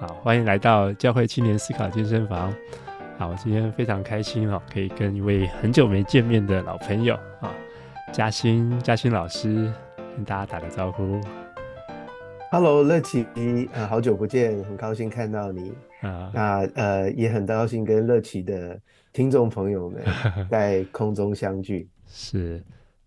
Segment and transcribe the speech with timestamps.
[0.00, 2.52] 好，欢迎来到教会青年思考健身房。
[3.16, 7.54] 好，我今天非常开心哦，可以跟一位很久没见面的老朋友啊，
[8.12, 9.72] 嘉欣嘉欣老师
[10.16, 11.20] 跟大家打个招呼。
[12.50, 13.24] Hello，乐奇，
[13.72, 16.30] 啊，好久不见，很高兴看到你啊。
[16.34, 18.78] 那呃，也很高兴跟乐奇的
[19.12, 20.02] 听众朋友们
[20.50, 21.88] 在空中相聚。
[22.08, 22.62] 是。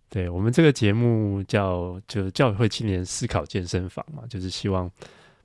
[0.10, 4.90] 对，我们这个节目叫就是教会青年思考健身房嘛，就是希望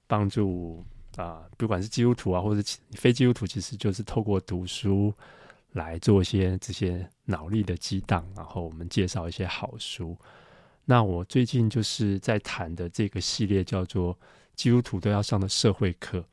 [0.07, 0.85] 帮助
[1.17, 2.63] 啊、不管是基督徒啊，或者
[2.93, 5.13] 非基督徒，其实就是透过读书
[5.73, 10.17] 来做一些这些脑力的激荡，然后我们介绍一些好书。
[10.85, 14.17] 那我最近就是在谈的这个系列叫做
[14.55, 16.25] 基督徒都要上的社会课，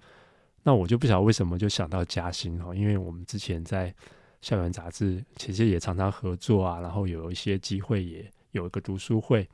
[0.64, 3.94] 那我就不晓得为什么就想到嘉兴哦，因为我们之前在。
[4.42, 9.46] 校园杂志其实也常常合作啊，然后有一些机会也有一个读书会，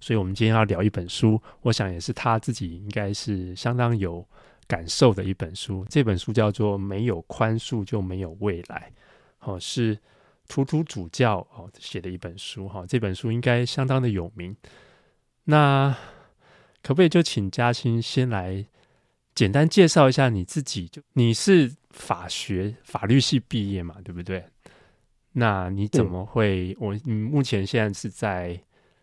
[0.00, 4.26] 所以我们今天要聊一本书，我想也是他自己应该是相当有
[4.66, 5.84] 感受的一本书。
[5.88, 8.92] 这本书叫做《没有宽恕就没有未来》，
[9.50, 9.98] 哦，是
[10.48, 12.84] 图图主教哦写的一本书哈。
[12.86, 14.56] 这本书应该相当的有名。
[15.44, 15.96] 那
[16.82, 18.64] 可不可以就请嘉欣先来
[19.34, 20.88] 简单介绍一下你自己？
[20.88, 21.72] 就你是？
[21.92, 24.42] 法学法律系毕业嘛，对不对？
[25.32, 26.74] 那你怎么会？
[26.80, 28.58] 我你目前现在是在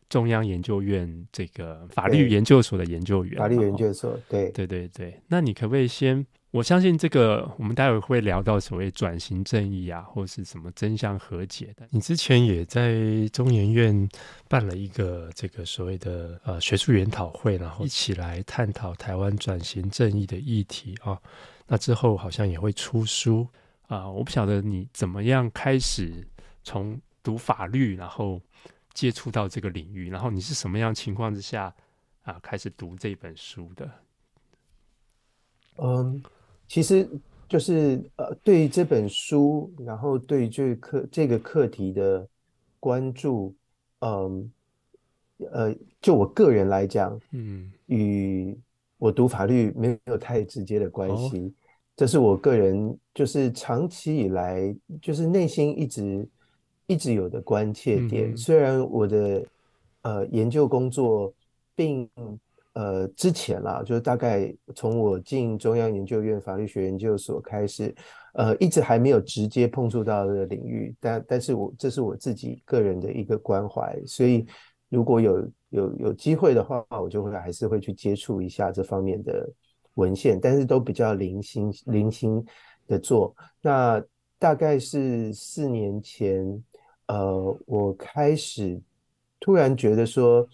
[0.10, 3.38] 中央研究院这个法律研究所的研究员。
[3.38, 5.20] 法律研究所，对对对对。
[5.28, 6.26] 那你可不可以先？
[6.52, 11.88] 我相信这个，我们待会会聊到所谓转型正义啊，或是什么真相和解的。
[11.92, 12.92] 你之前也在
[13.32, 14.10] 中研院
[14.48, 21.16] 办了一个这个所谓的呃学术研讨会，然后一起来探讨台湾转型正义的议题啊。
[21.68, 23.48] 那之后好像也会出书
[23.84, 26.28] 啊、呃，我不晓得你怎么样开始
[26.64, 28.42] 从读法律，然后
[29.00, 31.74] 接触到这个领域，然后你是什么样情况之下
[32.24, 33.90] 啊、呃、开始读这本书的？
[35.78, 36.22] 嗯，
[36.68, 37.10] 其实
[37.48, 42.28] 就是呃，对这本书，然后对这课这个课题的
[42.78, 43.56] 关注，
[44.00, 44.52] 嗯，
[45.50, 48.54] 呃，就我个人来讲，嗯，与
[48.98, 51.38] 我读法律没有太直接的关系。
[51.38, 51.52] 哦
[51.96, 56.26] 这是我个人就是长期以来就是内心一直
[56.90, 58.34] 一直有的关切点。
[58.34, 59.46] 嗯、虽然我的
[60.02, 61.34] 呃研究工作
[61.76, 62.10] 并
[62.74, 67.96] 呃之前啦，就是大概从我进中央研究院法律学研究所开始，
[68.34, 70.94] 呃，一直还没有直接碰触到这个领域。
[71.00, 74.46] 但但是我这是我自己个人的一个关怀，所以
[74.90, 79.50] 如果有有有机会的话，我就会还是会去接触一下这方面的。
[79.96, 82.42] 文献，但是都比较零星零星
[82.88, 83.36] 的做。
[83.62, 84.02] 那
[84.38, 86.64] 大概是四年前，
[87.10, 88.80] 呃，我开始
[89.40, 90.48] 突然觉得说，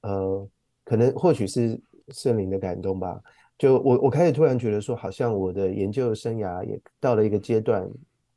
[0.00, 0.48] 呃，
[0.82, 1.78] 可能或许是
[2.08, 3.20] 圣灵的感动吧。
[3.58, 7.86] 就我我开始突然觉得说，好像我的研究生涯也到了一个阶段，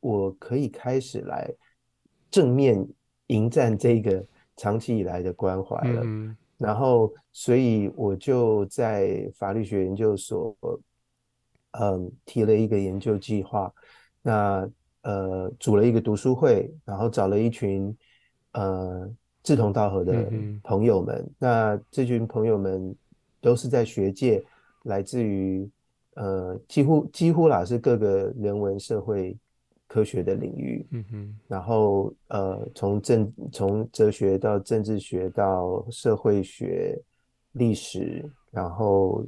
[0.01, 1.49] 我可以开始来
[2.29, 2.85] 正面
[3.27, 4.21] 迎战这个
[4.57, 6.01] 长期以来的关怀了。
[6.03, 10.55] 嗯然后，所以我就在法律学研究所，
[11.71, 13.73] 嗯，提了一个研究计划。
[14.21, 14.69] 那
[15.03, 17.95] 呃，组了一个读书会，然后找了一群
[18.51, 19.09] 呃
[19.43, 20.29] 志同道合的
[20.63, 21.15] 朋友们。
[21.15, 21.35] 嗯嗯。
[21.39, 22.93] 那这群朋友们
[23.39, 24.43] 都是在学界，
[24.83, 25.69] 来自于
[26.15, 29.37] 呃几乎几乎啦是各个人文社会。
[29.85, 36.99] 科学的领域，嗯哼，然后呃，从政从哲学到政治学到社会学、
[37.51, 39.23] 历史，然后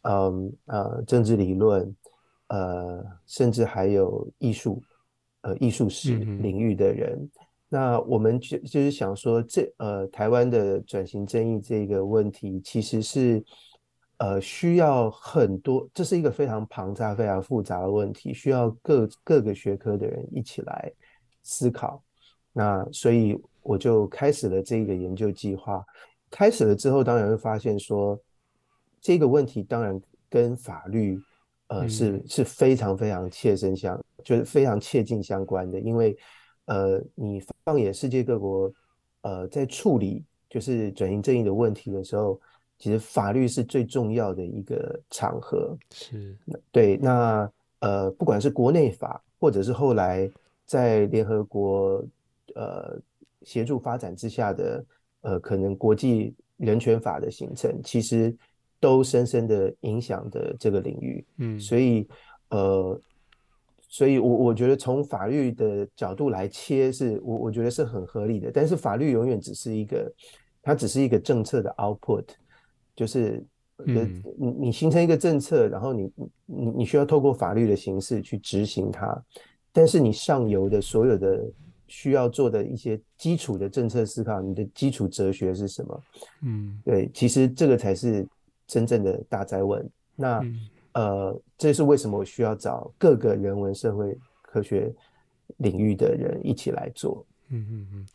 [0.00, 1.94] 嗯呃政治理论，
[2.48, 4.82] 呃，甚至还有艺术，
[5.42, 7.30] 呃艺术史领域的人，嗯、
[7.68, 13.44] 那我们就就是想说，这呃台湾的转型正义这个问题，其实是。
[14.18, 20.92] 呃，需要很多，这是一个非常庞杂、非常复杂的问题，需要各各个学科的人一起来
[21.42, 22.00] 思考。
[22.52, 25.84] 那所以我就开始了这个研究计划。
[26.30, 28.16] 开始了之后，当然会发现说，
[29.00, 30.00] 这个问题当然
[30.30, 31.18] 跟法律，
[31.68, 35.80] 呃，是是非常非常切身相，就是非常切近相关的。
[35.80, 36.16] 因为，
[36.66, 38.72] 呃，你放眼世界各国，
[39.22, 42.40] 呃，在处理就是转型正义的问题的时候。
[42.78, 46.36] 其实法律是最重要的一个场合，是
[46.72, 46.96] 对。
[46.96, 47.48] 那
[47.78, 50.28] 呃，不管是国内法，或者是后来
[50.66, 52.04] 在联合国
[52.56, 52.98] 呃
[53.42, 54.84] 协助发展之下的
[55.20, 58.36] 呃可能国际人权法的形成，其实
[58.82, 61.24] 都深深的影响的这个领域。
[61.38, 62.08] 嗯，所以
[62.50, 63.00] 呃，
[63.88, 68.50] 所以我我觉得从法律的角度来切是，是我我觉得是很合理的。
[68.50, 70.12] 但是法律永远只是一个，
[70.60, 72.24] 它只是一个政策的 output。
[72.96, 73.40] 就是
[73.86, 76.12] 嗯，你你形成一个政策，然后你
[76.44, 79.24] 你你需要透过法律的形式去执行它，
[79.72, 81.48] 但是你上游的所有的
[81.86, 86.02] 需要做的一些基础的政策思考，你的基础哲学是什么？
[86.42, 88.26] 嗯，对，其实这个才是
[88.72, 89.86] 真正的大灾问。
[90.16, 94.90] 那、嗯、呃，这是为什么我需要找各个人文社会科学
[95.58, 97.22] 领域的人一起来做？
[97.48, 98.06] 嗯嗯嗯，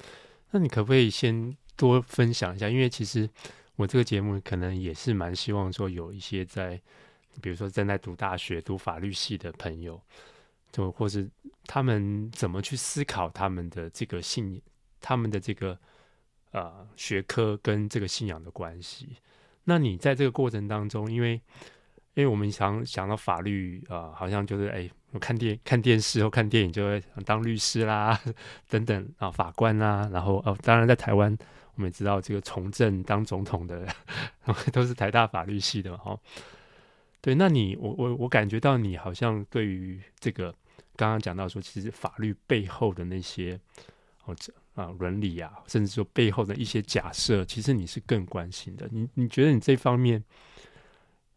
[0.50, 2.68] 那你可不可以先多分享一下？
[2.68, 3.30] 因为其实
[3.76, 6.82] 我这个节目可能也是蛮希望说有一些在，
[7.40, 10.02] 比如说正在读大学、读法律系的朋友，
[10.72, 11.30] 就或是
[11.66, 14.60] 他们怎么去思考他们的这个信、
[15.00, 15.78] 他们的这个
[16.52, 19.18] 呃学科跟这个信仰的关系。
[19.68, 21.34] 那你在这个过程当中，因为
[22.14, 24.90] 因为我们想想到法律啊、好像就是哎。
[25.12, 28.20] 我看电看电视或看电影就会当律师啦，
[28.68, 31.36] 等等啊，法官啦，然后哦，当然在台湾
[31.76, 33.88] 我们也知道这个从政当总统的
[34.74, 36.20] 都是台大法律系的嘛，哈。
[37.22, 40.54] 对，那你我我我感觉到你好像对于这个
[40.98, 43.58] 刚刚讲到说，其实法律背后的那些
[44.22, 48.88] 或者啊伦理啊，甚至说背后的一些假设，其实你是更关心的。
[48.90, 50.24] 你你觉得你这方面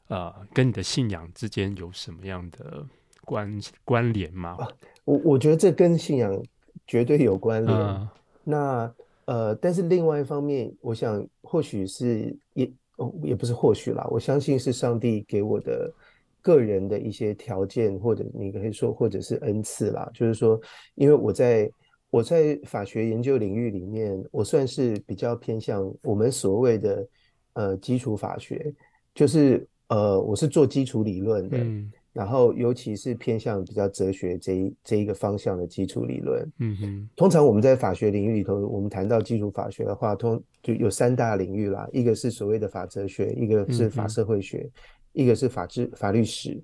[0.06, 2.86] 呃跟你的信仰之间有什么样的？
[3.22, 4.56] 关关联吗？
[4.58, 4.66] 啊，
[5.04, 6.42] 我我觉得这跟信仰
[6.84, 7.78] 绝对有关联。
[7.78, 8.08] 嗯、
[8.42, 8.94] 那
[9.26, 12.68] 呃，但是另外一方面，我想或许是也
[13.22, 15.92] 也不是或许啦，我相信是上帝给我的
[16.42, 20.10] 个人的一些条件，或者你可以说或者是恩赐啦。
[20.12, 20.60] 就是说，
[20.96, 21.70] 因为我在
[22.10, 27.08] 我在法学研究领域里面，我算是比较偏向我们所谓的
[27.54, 28.74] 呃基础法学，
[29.14, 31.58] 就是呃我是做基础理论的。
[31.58, 37.08] 嗯然后，尤其是偏向比较哲学这一这一个方向的基础理论，嗯哼。
[37.14, 44.72] 通常我们在法学领域里头，我们谈到基础法学的话，通就有三大领域啦，一个是所谓的法哲学，一个是法社会学，嗯、
[45.12, 46.60] 一个是法治法律史。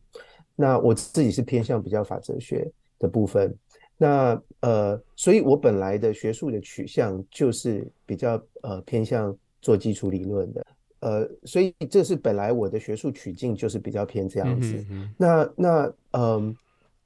[0.56, 3.56] 那我自己是偏向比较法哲学的部分。
[3.96, 10.66] 那呃，所以我本来的学术的取向就是比较呃偏向做基础理论的。
[11.00, 14.84] 呃，所以这是本来我的学术取径就是比较偏这样子。
[15.16, 16.56] 那那嗯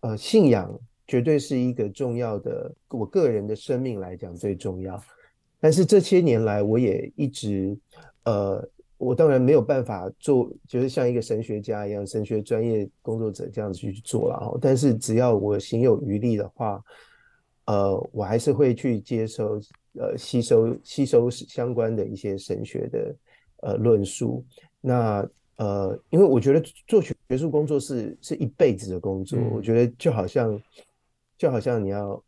[0.00, 5.02] 呃，呃，信仰绝对是一个重要的，我个人的生命来讲最重要。
[5.60, 7.76] 但是这些年来，我也一直
[8.24, 8.66] 呃，
[9.00, 14.58] 我当然没有办法做，就是像一个神学家一样，神学专业工作者这样子去做了。
[14.60, 16.80] 但是只要我行有余力的话，
[17.64, 19.60] 呃，我还是会去接收
[19.94, 23.16] 呃吸收吸收相关的一些神学的。
[23.62, 24.42] 呃，论述
[24.80, 25.22] 那
[25.56, 30.58] 呃，因为我觉得做学学术工作是是一辈子的工作，嗯、我觉得就好像
[31.36, 32.24] 就好像你要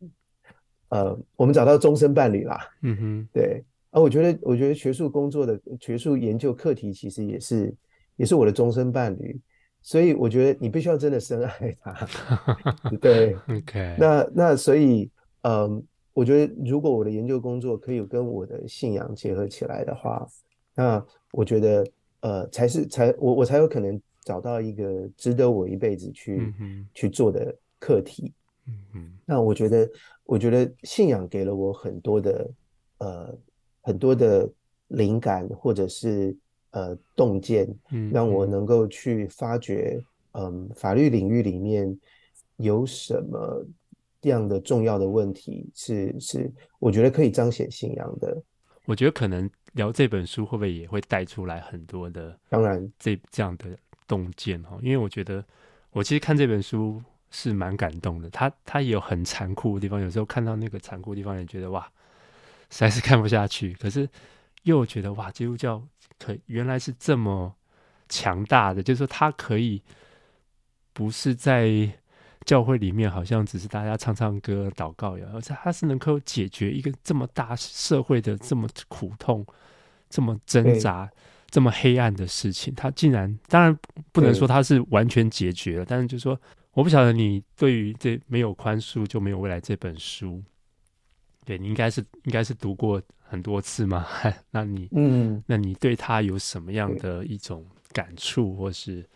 [0.90, 7.72] 呃，我们找到终身伴侣啦，嗯哼，对啊，我觉得我觉得学术工作的学术研究课题其实也是
[8.16, 9.40] 也是我的终身伴侣，
[9.80, 12.06] 所以我觉得你必须要真的深爱他，
[13.00, 15.08] 对，OK，那那所以
[15.42, 20.26] 嗯、呃，我觉得如果我的研究工作可以跟我的信仰结合起来的话。
[20.74, 21.86] 那我觉得，
[22.20, 28.32] 呃，才是才我我才有可能找到一个值得我一辈子去、嗯、去做的课题。
[28.66, 29.86] 嗯嗯那我觉得，
[30.24, 32.50] 我觉得信仰给了我很多的
[33.00, 33.38] 呃
[33.82, 34.50] 很多的
[34.88, 36.34] 灵感，或者是
[36.70, 40.02] 呃洞见，嗯、让我能够去发掘，
[40.32, 41.94] 嗯、呃，法律领域里面
[42.56, 43.66] 有什么
[44.22, 48.42] 样的重要的问题是是我觉得可以彰显信仰的。
[48.86, 49.50] 我觉得可能。
[49.72, 53.74] 聊这本书会不会也会带出来很多的，当然这这样的
[54.06, 55.42] 洞见哈，因为我觉得
[55.92, 61.90] 我其实看这本书是蛮感动的，他他也有很残酷的地方，有时候看到那个残酷的地方也觉得哇，
[62.72, 64.08] 实在是看不下去，可是
[64.64, 65.80] 又觉得哇，基督教
[66.18, 67.54] 可原来是这么
[68.08, 69.80] 强大的，就是说它可以
[70.92, 71.88] 不是在。
[72.44, 79.46] 教会里面好像只是大家唱唱歌、祷告呀，而且它是能够解决一个这么大社会的这么苦痛、
[80.10, 81.08] 这么挣扎、
[81.50, 82.74] 这么黑暗的事情。
[82.74, 83.78] 它竟然，当然
[84.10, 86.36] 不能说它是完全解决了，但是就是说，
[86.72, 90.42] 我不晓得你对于这没有宽恕就没有未来这本书，
[91.44, 94.06] 对你应该是应该是读过很多次嘛？
[94.50, 99.08] 那你嗯，那你对他有什么样的一种感触，或是？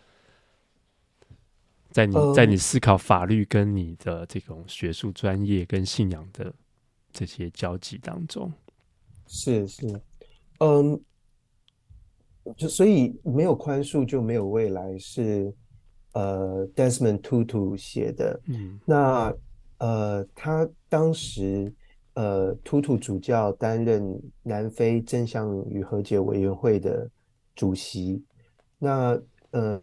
[1.93, 6.53] 在你在你思考法律跟你的这种学术专业跟信仰的
[7.11, 8.53] 这些交集当中，
[9.27, 10.01] 是是，
[10.59, 11.01] 嗯，
[12.55, 15.51] 就所以没有宽恕就没有未来是
[16.13, 19.35] 呃 Desmond Tutu 写的，嗯，那
[19.79, 21.73] 呃他当时
[22.17, 27.09] 呃 Tutu 主教担任南非真相与和解委员会的
[27.55, 28.23] 主席，
[28.79, 29.21] 那
[29.53, 29.83] 呃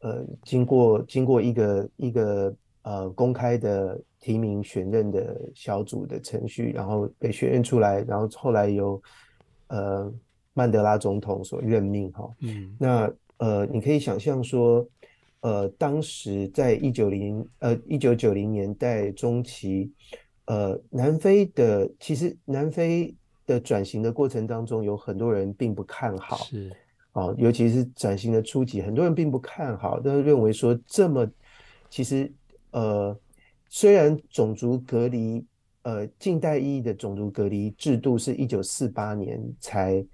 [0.00, 9.02] 呃，经过经过一个一个呃公开的提名选任的小组的程序，然后被选任出来，然后后来由
[9.68, 10.12] 呃
[10.52, 12.30] 曼德拉总统所任命哈。
[12.40, 14.86] 嗯，那呃，你可以想象说，
[15.40, 19.90] 呃，当时在一九零呃一九九零年代中期，
[20.46, 23.14] 呃，南非的其实南非
[23.46, 26.36] 的转型的过程当中，有很多人并不看好。
[26.38, 26.70] 是。
[27.12, 31.24] 啊，尤其是转型的初期，很多人并不看好，都认为说这么，
[31.88, 32.28] 其实
[32.72, 33.16] 呃，
[33.68, 35.46] 虽然种族隔离，
[35.82, 40.04] 呃，近代意义的种族隔离制度是一九四八年才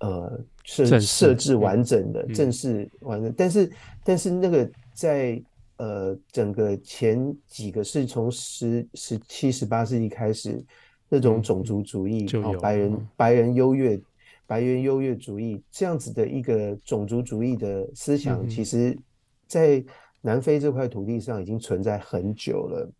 [0.00, 5.40] 呃设设置完整的，正式完整，但是但是那个在
[5.78, 10.62] 呃整个前几个是从十十七十八世纪开始，
[11.08, 12.28] 那种种族主义，
[12.60, 14.00] 白人白人优越。
[14.48, 18.98] 白人优越主义这样子的一个种族主义的思想，其实，
[19.46, 19.84] 在
[20.22, 22.90] 南非这块土地上已经存在很久了。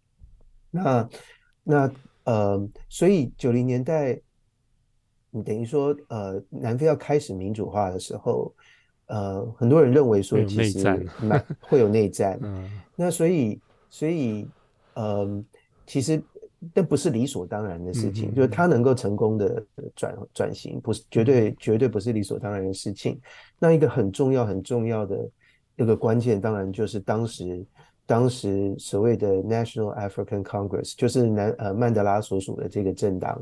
[0.71, 1.09] 那
[1.65, 1.91] 那
[2.25, 4.21] 呃，所以九零年代，
[5.31, 8.55] 你等于说呃，南非要开始民主化的时候，
[9.09, 12.39] 呃，很多人认为说其实蛮会有内战。
[12.45, 13.61] 嗯那所以
[13.91, 14.49] 所以
[14.95, 15.45] 呃，
[15.87, 16.23] 其实。
[16.75, 23.17] 那不是理所当然的事情，嗯、就是他能够成功的转转型，不是绝对绝对不是理所当然的事情。
[23.61, 25.31] 那一个很重要很重要的
[25.77, 27.65] 一个关键，当然就是当时
[28.05, 33.41] 当时所谓的 National African Congress，就是南呃曼德拉所属的这个政党，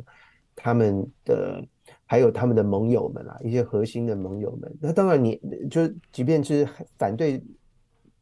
[0.54, 1.64] 他们的
[2.07, 4.75] 还有他们的盟友们啊，一些核心的盟友们。
[4.81, 5.39] 那当然你
[5.71, 7.43] 就即便是反对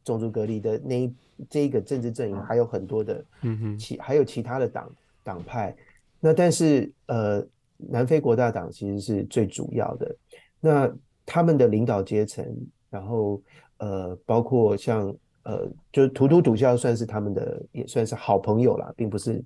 [0.03, 1.13] 种族隔离的那一。
[1.49, 4.89] 这一个政治阵营还有很多的，嗯哼，其还有其他的党
[5.21, 5.75] 党派，
[6.21, 10.15] 那但是呃，南非国大党其实是最主要的，
[10.61, 10.89] 那
[11.25, 12.45] 他们的领导阶层，
[12.89, 13.41] 然后
[13.79, 15.13] 呃，包括像
[15.43, 19.43] 呃，就是图图主教算是他们的也算是好朋友啦，并不是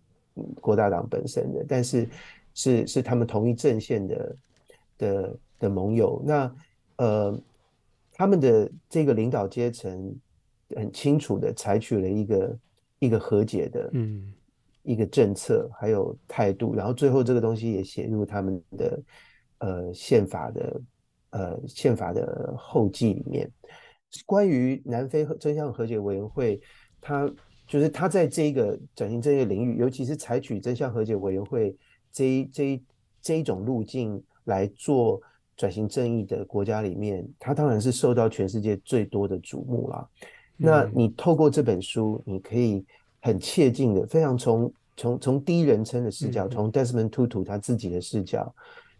[0.62, 2.08] 国大党本身的，但是
[2.59, 4.35] 是是他们同一阵线的
[4.97, 6.55] 的的盟友，那
[6.97, 7.41] 呃，
[8.11, 10.13] 他们的这个领导阶层。
[10.75, 12.59] 很清楚的采取了一个
[12.99, 14.31] 一个和解的，嗯，
[14.83, 19.03] 一个政策还有态度，然后最后这个东西也写入他们的
[19.57, 20.81] 呃宪法的
[21.31, 23.49] 呃宪法的后记里面。
[24.27, 26.61] 关于南非真相和解委员会，
[27.01, 27.27] 他
[27.65, 31.75] 就是他在这个转型正义领域，尤其是采取真相和解委员会
[32.11, 32.83] 这一这一
[33.21, 35.21] 这一种路径来做
[35.55, 40.07] 转型正义的国家里面，他当然是受到全世界最多的瞩目啦。
[40.55, 42.85] 那你透过这本书，你可以
[43.21, 48.53] 很切近的，非常从从从第一人称的视角，从 Desmond Tutu 他自己的视角，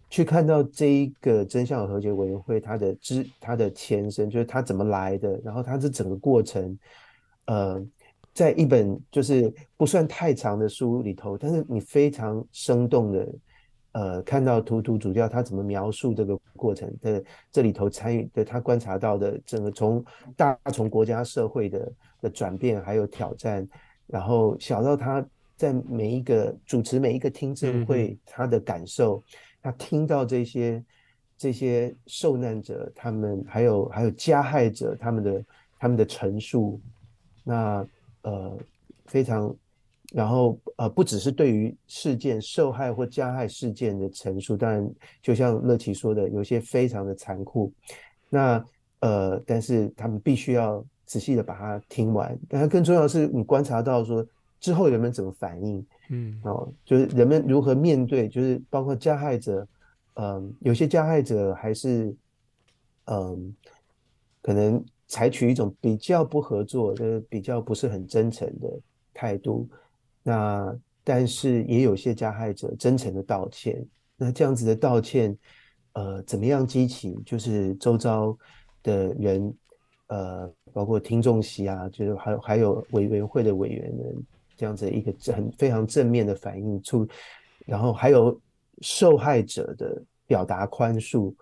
[0.10, 6.78] 去看到这一个真相和解委员会它的之它的前身，就是它怎么来的，然后它这整个过程，
[7.46, 7.86] 呃，
[8.40, 13.28] 在一本就是不算太长的书里头，但是你非常生动的。
[13.92, 20.06] 呃，看到图图主教他怎么描述这个过程的，这里头参与的，他观察到的整个从
[20.38, 21.92] 大从国家社会的
[22.22, 23.68] 的转变还有挑战，
[24.08, 25.26] 然后小到他
[25.58, 29.24] 在每一个主持每一个听证会他的感受，嗯、
[29.64, 30.82] 他听到这些
[31.36, 35.46] 这些受难者他们还有还有加害者他们的
[35.80, 36.80] 他们的陈述，
[37.44, 37.86] 那
[38.24, 38.58] 呃
[39.06, 39.56] 非常。
[40.12, 47.72] 然后呃，不只是对于事件受害或加害事件的陈述，当然就像乐琪说的，有些非常的残酷。
[48.28, 48.66] 那
[49.02, 52.36] 呃，但是他们必须要仔细的把它听完。
[52.50, 54.26] 但更重要的是，你观察到说
[54.60, 59.62] 之后人们怎么反应，嗯，哦，就是人们如何面对，就是包括加害者，
[60.16, 62.06] 嗯、呃，有些加害者还是
[63.06, 63.40] 嗯、呃，
[64.42, 68.80] 可能采取一种比较不合作，的比较不是很真诚的
[69.14, 69.68] 态度。
[70.24, 70.74] 那
[71.04, 73.86] 但是也有些加害者真诚的道歉，
[74.16, 75.36] 那这样子的道歉，
[75.94, 78.38] 呃，怎么样激起就是周遭
[78.84, 79.54] 的人，
[80.08, 84.24] 呃，包括听众席啊，就是还有还有委员会的委员们
[84.56, 87.08] 这样子一个很非常正面的反应出，
[87.66, 88.40] 然后还有
[88.82, 91.34] 受害者的表达宽恕，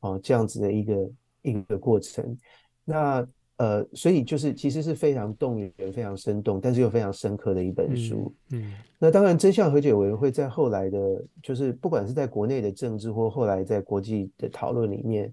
[0.00, 2.36] 哦、这样子的一个一个过程，
[2.84, 3.26] 那。
[3.56, 8.34] 呃，所以就是其实是非常动人、非常生动，但是又非常深刻的一本书。
[8.50, 10.98] 嗯，嗯，那当然，真相和解委员会在后来的，
[11.40, 15.32] 就是不管是在国内的政治或后来在国际的讨论里面，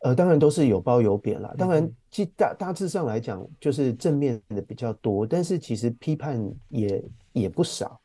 [0.00, 1.54] 呃，当然都是有褒有贬啦。
[1.56, 7.02] 当然，其大大致上来讲，就是正面的比较多，但是其实批判也
[7.32, 7.98] 也不少。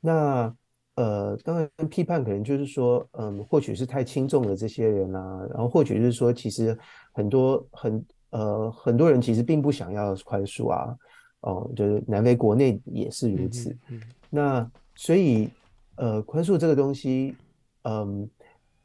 [0.00, 0.52] 那
[0.96, 6.76] 呃，当然批判可能就是说，嗯，或许是太轻重了这些人啊，然后或许就是说，其实
[7.12, 10.96] 很多很呃很多人其实并不想要宽恕啊，
[11.40, 13.70] 哦，就是南非国内也是如此。
[13.70, 15.48] 嗯嗯、那所以
[15.96, 17.36] 呃，宽恕这个东西，
[17.82, 18.28] 嗯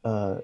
[0.02, 0.42] 呃，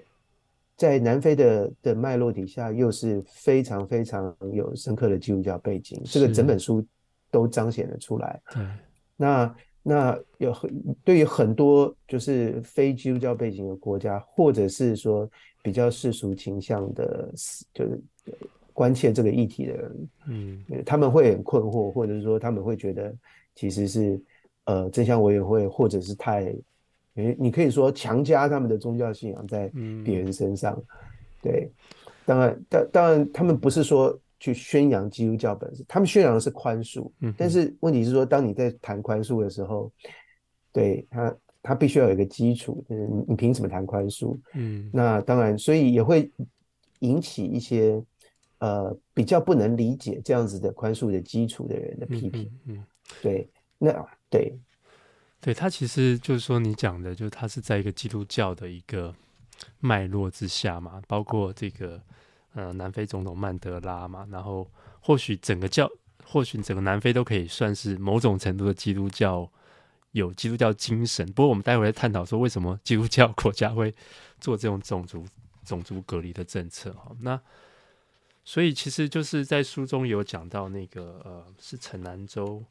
[0.75, 6.85] 在南非的的脉络底下，又是非常非常有深刻的基督教背景，这个整本书
[7.31, 8.41] 都彰显了出来。
[8.53, 8.65] 对，
[9.15, 9.55] 那。
[9.87, 15.29] 那有很对于很多就是非基督教背景的国家，或者是说
[15.65, 17.33] 比较世俗倾向的，
[17.73, 17.99] 就是
[18.71, 23.11] 关切这个议题的人，嗯，他们会很困惑，或者是说他们会觉得
[23.55, 24.21] 其实是
[24.65, 26.55] 呃真相委员会，或者是太，
[27.15, 29.71] 你你可以说强加他们的宗教信仰在
[30.03, 30.85] 别人身上，嗯、
[31.41, 31.71] 对，
[32.27, 34.15] 当然，当当然他们不是说。
[34.37, 39.89] 去宣扬基督教本身，他们宣扬的是宽恕，嗯，但是问题是说，当你在谈宽恕的时候，
[40.73, 44.37] 对他，他必须要有一个基础，就是你你凭什么谈宽恕？
[44.53, 46.31] 嗯，那当然，所以也会
[46.99, 48.01] 引起一些
[48.59, 52.83] 呃比较不能理解这样子的宽恕的基础的人的批评，嗯，嗯，
[53.21, 53.91] 对，那
[54.29, 54.55] 对，
[55.41, 59.13] 对他其实就是说你讲的，就是他是在一个基督教的一个
[59.79, 61.99] 脉络之下嘛，包括这个。
[62.57, 64.65] 呃，南非总统曼德拉嘛，然后
[65.01, 65.91] 或许整个教，
[66.23, 69.51] 或许整个南非都可以算是某种程度的基督教，
[70.15, 71.25] 有基督教精神。
[71.33, 73.93] 不过我们待会来探讨说，为什么基督教国家会
[74.39, 75.25] 做这种种族
[75.65, 76.91] 种族隔离的政策？
[76.93, 77.39] 哈，那
[78.43, 82.63] 所以其实就是在书中有讲到那个呃，是城南州。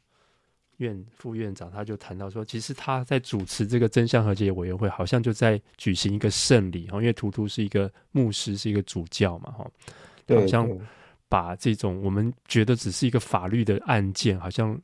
[0.79, 9.71] 院副院长他就谈到说，其实他在主持这个真相和解委员会，好像就在举行一个圣礼哈，因为图图是一个牧师，是一个主教嘛哈，
[10.27, 10.69] 好像
[11.29, 14.77] 把这种我们觉得只是一个法律的案件，好像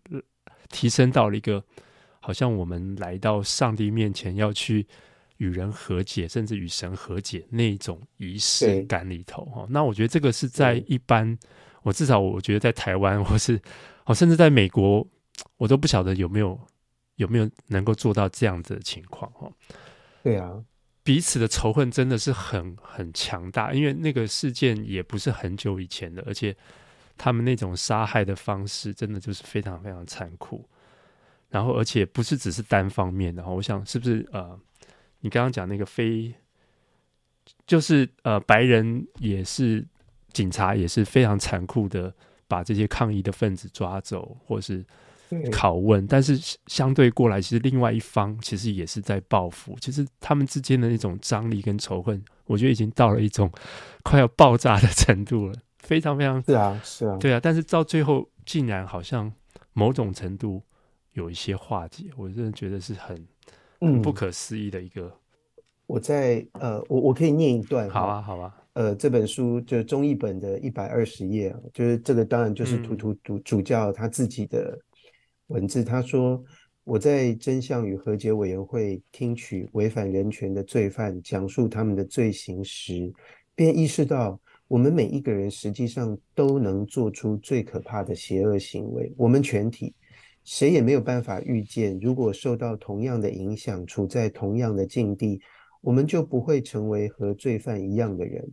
[0.69, 1.61] 提升到了一个
[2.21, 4.87] 好像我们来到上帝面前要去
[5.37, 9.67] 与人和解，甚至与神和解那种仪式感里头哈。
[9.69, 11.37] 那我觉得这个是在一般，
[11.83, 13.59] 我至少我觉得在台湾或是
[14.05, 15.05] 哦，甚至在美国。
[15.57, 16.59] 我都不晓得有没有
[17.15, 19.51] 有没有能够做到这样子的情况哈。
[20.21, 20.63] 对啊，
[21.03, 26.55] 彼此的仇恨真的是很很强大，因为那个事件也不是很久以前的，而且
[27.17, 30.63] 他们那种杀害的方式真的就是非常非常残酷。
[31.51, 33.45] 然后，而且不是只是单方面的。
[33.45, 34.59] 我想是不是呃，
[35.19, 36.33] 你刚刚讲那个非，
[37.67, 39.85] 就是呃白人也是
[40.33, 42.11] 警察也是非常残酷的
[42.47, 44.83] 把这些抗议的分子抓走，或是。
[45.49, 46.37] 拷问，但是
[46.67, 49.77] 相对过来，其实另外一方其实也是在报复。
[49.79, 53.49] 其实他们之间的那种张力跟仇恨，我觉得已经到了一种
[54.03, 57.39] 快要爆炸的程度了，非常非常是啊是啊，对啊。
[57.41, 59.31] 但是到最后，竟然好像
[59.71, 60.61] 某种程度
[61.13, 63.27] 有一些化解，我真的觉得是很，
[63.79, 65.03] 很不可思议的一个。
[65.03, 65.11] 嗯、
[65.87, 68.57] 我在呃，我我可以念一段，好啊好啊。
[68.73, 74.79] 呃，这本书就是中译本的一百二十页，就是这个当然就是图图主主教他自己的。
[75.47, 76.41] 文字他说
[76.85, 83.11] ：“我在真相与和解委员会听取违反人权的罪犯讲述他们的罪行时，
[83.53, 89.13] 便意识到我们每一个人实际上都能做出最可怕的邪恶行为。
[89.17, 89.93] 我们全体
[90.43, 95.39] 谁也没有办法预见，如果受到同样的影响，处在同样的境地，
[95.81, 98.49] 我们就不会成为和罪犯一样的人。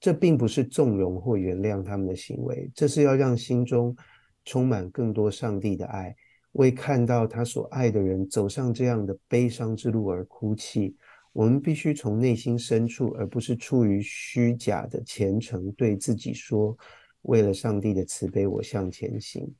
[0.00, 3.96] 这并不是纵容或原谅他们的行为，这是要让心中
[4.44, 6.14] 充满更多上帝的爱。”
[6.52, 10.94] 为看到他所爱的人走上这样的悲伤之路而哭泣，
[11.32, 16.76] 我们必须从内心深处，而不是出于虚假的虔诚，对自己说
[17.22, 19.50] ：“为了上帝的慈悲，我向前行。”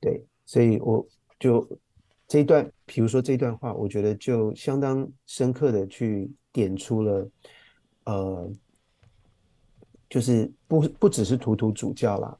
[0.00, 1.06] 对，所以我
[1.38, 1.68] 就
[2.26, 7.30] 这一段，比如说这段话，我觉得就相当深刻的去点出了，
[8.04, 8.52] 呃，
[10.08, 12.38] 就是不不只是图图主教啦，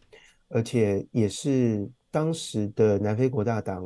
[0.49, 1.88] 而且也是。
[2.11, 3.85] 当时的南非国大党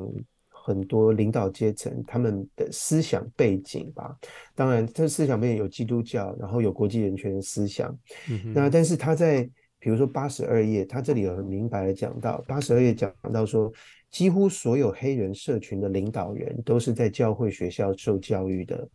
[0.48, 4.16] 很多领导阶层，他们的思想背景吧，
[4.54, 7.92] 当然，这思想背景有基督教，然后有国际人权的思想。
[8.30, 9.50] 嗯、那但是他在
[9.82, 13.72] 比如说八十二页，他这里有很明白的讲到，八十二页讲到说，
[14.12, 18.88] 几乎所有黑人社群的领导人都是在教会学校受教育的。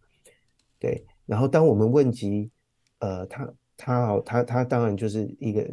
[0.80, 2.50] 对，然后当我们问及，
[3.00, 3.54] 呃，他。
[3.80, 5.64] 他哦，他他当然就是一个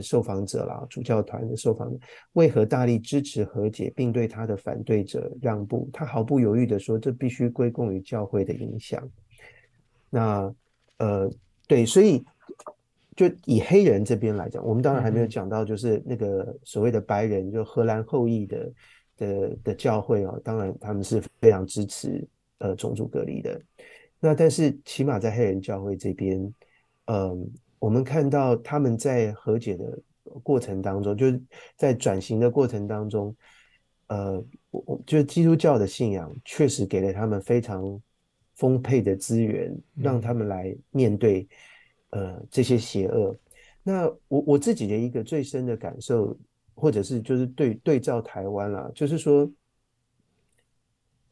[0.00, 1.98] 受访者啦，主教团的受访者，
[2.32, 5.86] 为何大力支持和解，并对他的反对者让步？
[5.92, 9.06] 他毫不犹豫的说，这必须归功于教会的影响。
[10.08, 10.50] 那
[10.96, 11.30] 呃，
[11.68, 12.24] 对，所以
[13.14, 18.72] 就以黑人这边来讲，我们当然还没有讲到，就是那个所谓的白人，就荷兰后裔的
[19.16, 22.26] 的的教会哦，当然他们是非常支持
[22.58, 23.60] 呃种族隔离的。
[24.18, 26.40] 那但是起码在黑人教会这边，
[27.06, 27.38] 嗯、呃，
[27.78, 29.98] 我们看到他们在和解的
[30.42, 31.42] 过程当中，就是
[31.76, 33.34] 在转型的过程当中，
[34.06, 38.00] 呃，我我觉得基督教的信仰确实给了他们非常
[38.54, 41.46] 丰沛的资源，让他们来面对
[42.12, 43.36] 呃这些邪恶。
[43.82, 46.38] 那我我自己的一个最深的感受，
[46.72, 49.50] 或者是就是对对照台湾啦，就是说，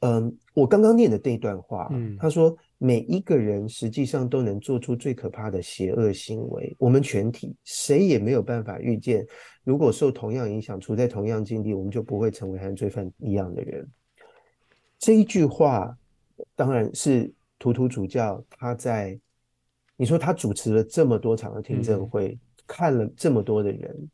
[0.01, 9.25] 嗯，我刚刚念的这段话，嗯，他说每一个人实际上都能做出最可怕的邪恶行为，我们全体谁也没有办法预见，
[9.63, 13.89] 如果受同样影响，处在同样境地，我们就不会成为和罪犯一样的人。
[14.99, 15.97] 这一句话
[16.57, 19.17] 当然是图图主教他在。
[20.01, 24.11] 你说他主持了这么多场的听证会，嗯、看了这么多的人，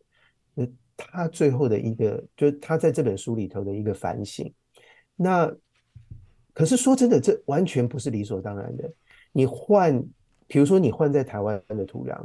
[0.52, 4.52] 那他最后的一个，就是他在这本书里头的一个反省。
[5.14, 5.48] 那
[6.52, 8.92] 可是说真的，这完全不是理所当然的。
[9.30, 10.04] 你换，
[10.48, 12.20] 比如说你换在台湾的土壤，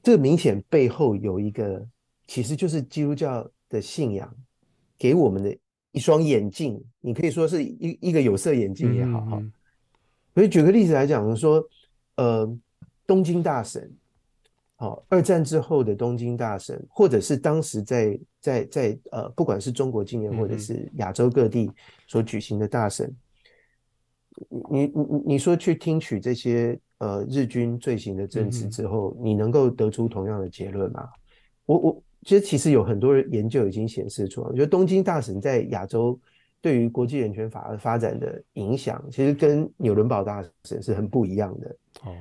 [0.00, 1.84] 这明显背后有一个，
[2.28, 4.32] 其实就是基督教的信仰
[4.96, 5.58] 给我们的
[5.90, 6.80] 一双眼镜。
[7.00, 9.38] 你可以说是一一个有色眼镜也好哈。
[9.38, 9.52] 嗯嗯，
[10.36, 11.68] 所以举个例子来讲，说。
[12.18, 12.58] 呃，
[13.06, 13.90] 东京大审，
[14.74, 21.70] 好、哦，二战之后的东京大审，或者是当时在在在呃，不管是中国境内或者是亚洲各地
[22.08, 23.06] 所举行的大审，
[24.50, 31.08] 嗯、你你你说去听取这些呃日军罪行的证词之后，嗯、你能够得出同样的结论吗？
[31.66, 36.18] 我我其实其实有很多人研究已经显示出来，我觉得东京大审在亚洲。
[36.60, 41.76] 对于国际人权法的发展的影响，其实跟纽伦堡大审是很不一样的。
[42.02, 42.14] 哦，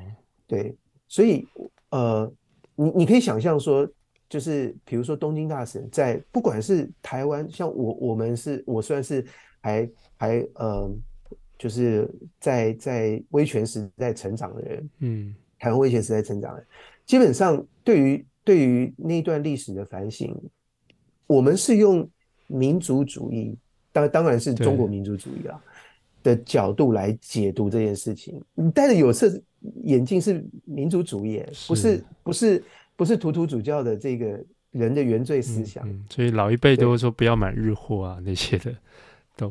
[0.46, 0.76] 对，
[1.08, 1.48] 所以
[1.90, 2.32] 呃，
[2.76, 3.90] 你你可以想象说，
[4.30, 9.26] 就是比如说东京大审，在不管是台湾，像我我们是，我算是
[9.60, 10.92] 还还呃，
[11.58, 12.08] 就是
[12.40, 16.68] 在在威权时代成长的人，嗯，台湾威权时代成长的人，
[17.06, 20.36] 基本上对于对于那段历史的反省，
[21.26, 22.08] 我们是用
[22.46, 23.58] 民族主义。
[24.02, 25.60] 当当然是中国民族主义啊
[26.24, 28.42] 的角度来解读这件事情。
[28.54, 29.32] 你戴着有色
[29.84, 32.64] 眼镜是民族主义，不是不是
[32.96, 34.40] 不是图图主教的这个
[34.72, 35.88] 人的原罪思想。
[36.10, 38.74] 所以老一辈都会说不要买日货啊那些的。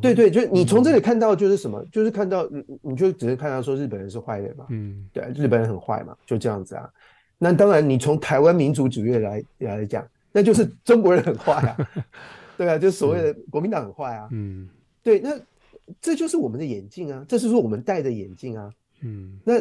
[0.00, 4.66] 对对，就是你从这里看到就是什么，就是看到你你就只是看到说日本人是坏人嘛。
[4.70, 6.90] 嗯，对，日本人很坏嘛，就这样子啊。
[7.38, 11.76] 那当然，你从台湾民族主义来来讲，那就是中国人很坏啊。
[12.57, 14.29] 对啊，就是所谓的国民党很坏啊。
[14.33, 14.69] 嗯，
[15.03, 15.38] 对，那
[16.01, 18.73] 这就是我们的眼镜啊，这是说我们戴的眼镜啊。
[19.03, 19.61] 嗯，那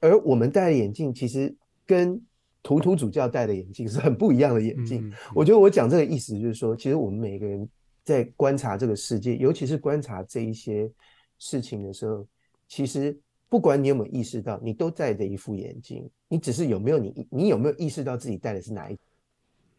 [0.00, 2.20] 而我们戴的眼镜其实跟
[2.62, 5.08] 图图主教戴的眼镜是很不一样的眼镜。
[5.08, 7.68] 嗯，我觉得我讲这个意思就是说，其实我们每个人
[8.04, 10.90] 在观察这个世界，尤其是观察这一些
[11.38, 12.24] 事情的时候，
[12.68, 18.96] 其实不管你有没有意识到，你都戴着一副眼镜，你只是有没有你你有没有意识到自己戴的是哪一？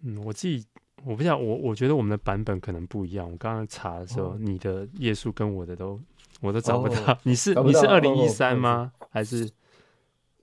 [0.03, 0.65] 嗯，我自己。
[1.05, 3.29] 我不知道，我我觉得我们的版本可能不一样。
[3.29, 5.99] 我刚刚查的时候，哦、你的页数跟我的都
[6.41, 7.13] 我都找不到。
[7.13, 8.91] 哦、 你是你是二零一三吗？
[8.99, 9.49] 哦、还是？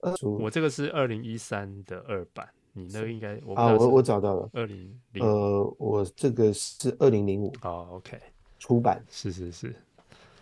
[0.01, 8.17] 呃、我这个是二零一三的二版，你那个应该我啊，我我找到了二零零呃，我这个是二零零五哦，OK，
[8.59, 9.75] 出版是是是，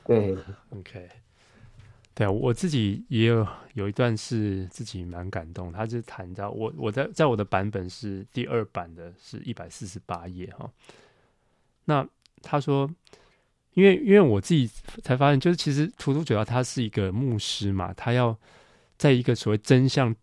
[0.05, 0.37] 对
[0.77, 1.09] ，OK。
[2.17, 5.71] 对啊，我自己也有有一段是自己蛮感动。
[5.71, 10.67] 他就谈到我我在在我的版本是第二版的，是一百四十八页哈。
[11.85, 12.03] 那
[12.41, 12.89] 他说，
[13.75, 14.67] 因为因为我自己
[15.03, 18.35] 才发现，就是其实图图主要他是一个牧师嘛，他要
[18.97, 20.15] 在一个所谓真相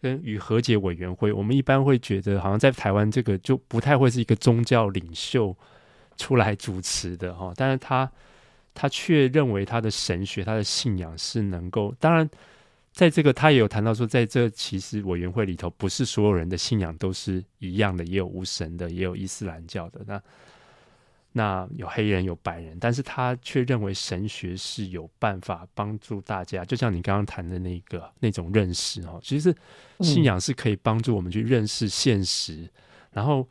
[0.00, 5.54] 跟与和解委员会，我们一般会觉得好像在台湾这个就不太会是一个宗教领袖
[6.16, 8.10] 出来主持的哈，但是他。
[8.78, 12.28] 他却认为他的神学、他的信仰是能够，当然，
[12.92, 20.22] 在这个他也有谈到说，在这其实委员会里头，不是所有人的信仰都是一样的，也有无神的，也有伊斯兰教的，那
[21.32, 29.54] 那有黑人有白人，但是他却认为神学是有办法帮助大家，就像你刚刚谈的那个那种认识哦，其实
[30.00, 32.56] 信仰是可以帮助我们去认识现实。
[32.56, 32.70] 嗯、
[33.12, 33.48] 然后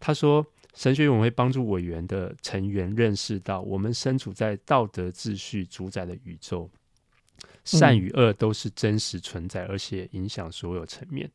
[0.00, 0.44] 他说。
[0.74, 6.68] 神学院会帮助委员的成员认识到，我们身处在道德秩序主宰的宇宙，
[7.64, 11.30] 善与恶都是真实存在，而且影响所有层面。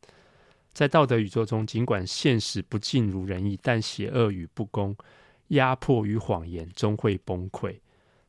[0.72, 4.94] 在道德宇宙中，尽管现实不尽如人意，但邪恶与不公、
[5.48, 7.74] 压迫与谎言终会崩溃。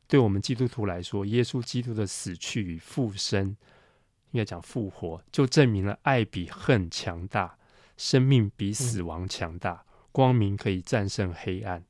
[0.08, 3.56] 对我们基督徒来说，耶稣基督的死去与复生，
[4.30, 7.56] 应该讲复活，就证明了爱比恨强大，
[7.96, 9.84] 生命比死亡强大。
[10.12, 11.82] 光明可以战胜黑暗，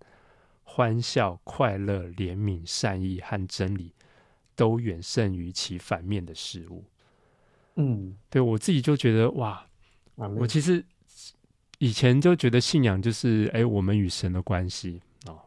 [0.62, 3.92] 欢笑、快乐、怜悯、善意和真理，
[4.54, 6.84] 都远胜于其反面的事物。
[7.74, 9.66] 嗯，对我自己就觉得哇，
[10.14, 10.82] 我其实
[11.78, 15.40] 以前就觉得信仰就是哎，我们与神的关系哦，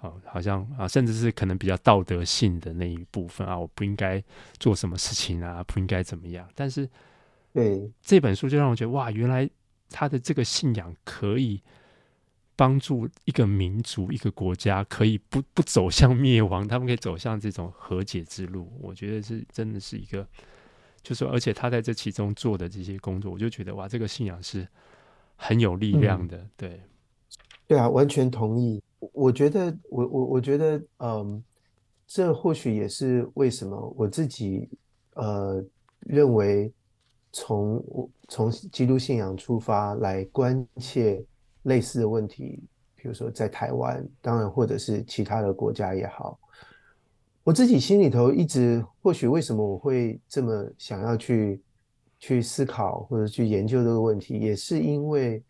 [0.00, 4.22] 哦，好像啊，甚至是可能比较道德性的那一部分啊，我不应该
[4.58, 6.48] 做什么事情啊，不应该怎么样。
[6.54, 6.88] 但是，
[7.54, 9.48] 对这本书就让我觉得哇，原来
[9.88, 11.62] 他的这个信仰可以。
[12.58, 18.68] 帮助一个民族、一个国家可以不不走向灭亡， 他们可以走向这种和解之路。
[18.80, 20.26] 我觉得是真的是一个，
[21.00, 24.66] 就是说，而且他在这其中做的这些工作，我就觉得哇，这个信仰是
[25.36, 26.36] 很有力量的。
[26.36, 26.80] 嗯、对，
[27.68, 28.82] 对啊，完全同意。
[29.12, 31.40] 我觉得，我我我觉得，嗯，
[32.08, 34.68] 这或许也是为什么我自己
[35.14, 35.64] 呃
[36.00, 36.72] 认为
[37.30, 41.24] 从我从基督信仰出发来关切。
[41.68, 42.60] 类似的问题，
[42.96, 46.36] 比如说在台湾，当然或者是其他的国家也好，
[47.44, 51.62] 我自己心里头一直，或许为什么我会这么想要去
[52.18, 55.40] 去思考或者去研究这个问题，也是因为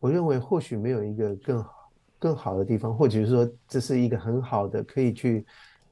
[0.00, 5.44] 我认为或许没有一个更好更好的地方，或者是说这是一个很好的可以去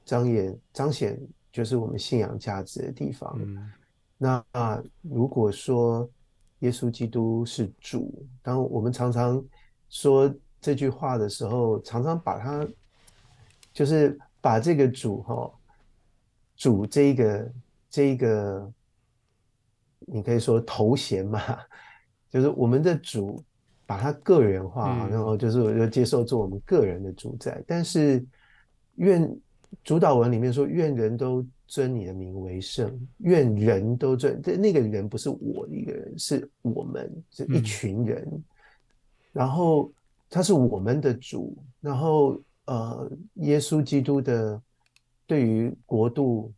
[0.07, 1.21] 彰显彰显
[1.53, 3.37] 就是我们信仰价值的地方。
[3.39, 3.71] 嗯、
[4.17, 4.43] 那
[5.03, 6.09] 如果说
[6.61, 9.45] 耶稣基督是主，当我们常常。
[9.93, 12.67] 说这句话的时候，常常把它，
[13.75, 15.53] 就是把这个主哈、哦，
[16.57, 17.53] 主这个
[17.91, 18.73] 这个，
[19.99, 21.41] 你可以说头衔嘛，
[22.31, 23.45] 就是我们的主，
[23.85, 27.63] 把它个人化，嗯、然后就是我就接受做我们个人的主宰。
[27.67, 28.25] 但是
[28.95, 29.31] 愿
[29.85, 38.27] 主导文里面说，愿人都尊你的名为圣，愿人都尊，这那个人不是我一个人，是我们是一群人。
[38.27, 38.43] 嗯
[39.33, 39.91] 然后
[40.29, 44.61] 他是我们的主，然后呃，耶稣基督的
[45.27, 46.53] 对于国度，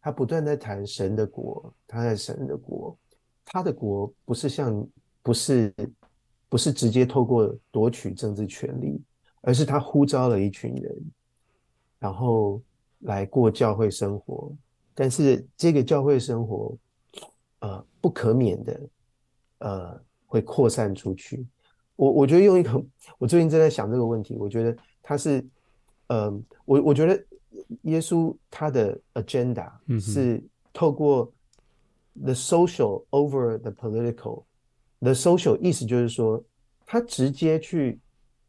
[0.00, 2.96] 他不断在谈神的国，他在神的国，
[3.44, 4.86] 他的国不是像
[5.22, 5.74] 不是
[6.48, 9.02] 不是直接透过夺取政治权力，
[9.42, 11.10] 而是他呼召了一群人，
[11.98, 12.60] 然后
[13.00, 14.52] 来过教会生活，
[14.94, 16.76] 但是这个教会生活，
[17.60, 18.80] 呃，不可免的，
[19.58, 21.46] 呃，会扩散出去。
[22.00, 22.82] 我我觉得用一个，
[23.18, 24.34] 我最近正在想这个问题。
[24.38, 25.44] 我觉得他是，
[26.06, 26.32] 呃，
[26.64, 27.22] 我我觉得
[27.82, 31.30] 耶稣他的 agenda 是透过
[32.14, 34.44] the social over the political。
[35.00, 36.42] the social 意思就是说，
[36.86, 37.98] 他直接去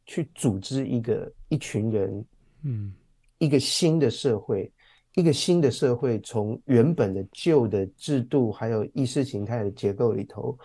[0.05, 2.25] 去组织一个一群人，
[2.63, 2.93] 嗯，
[3.37, 4.71] 一个新的社会，
[5.15, 10.57] 一个新的社会从原本的旧的制度还有意识形态的结构里头。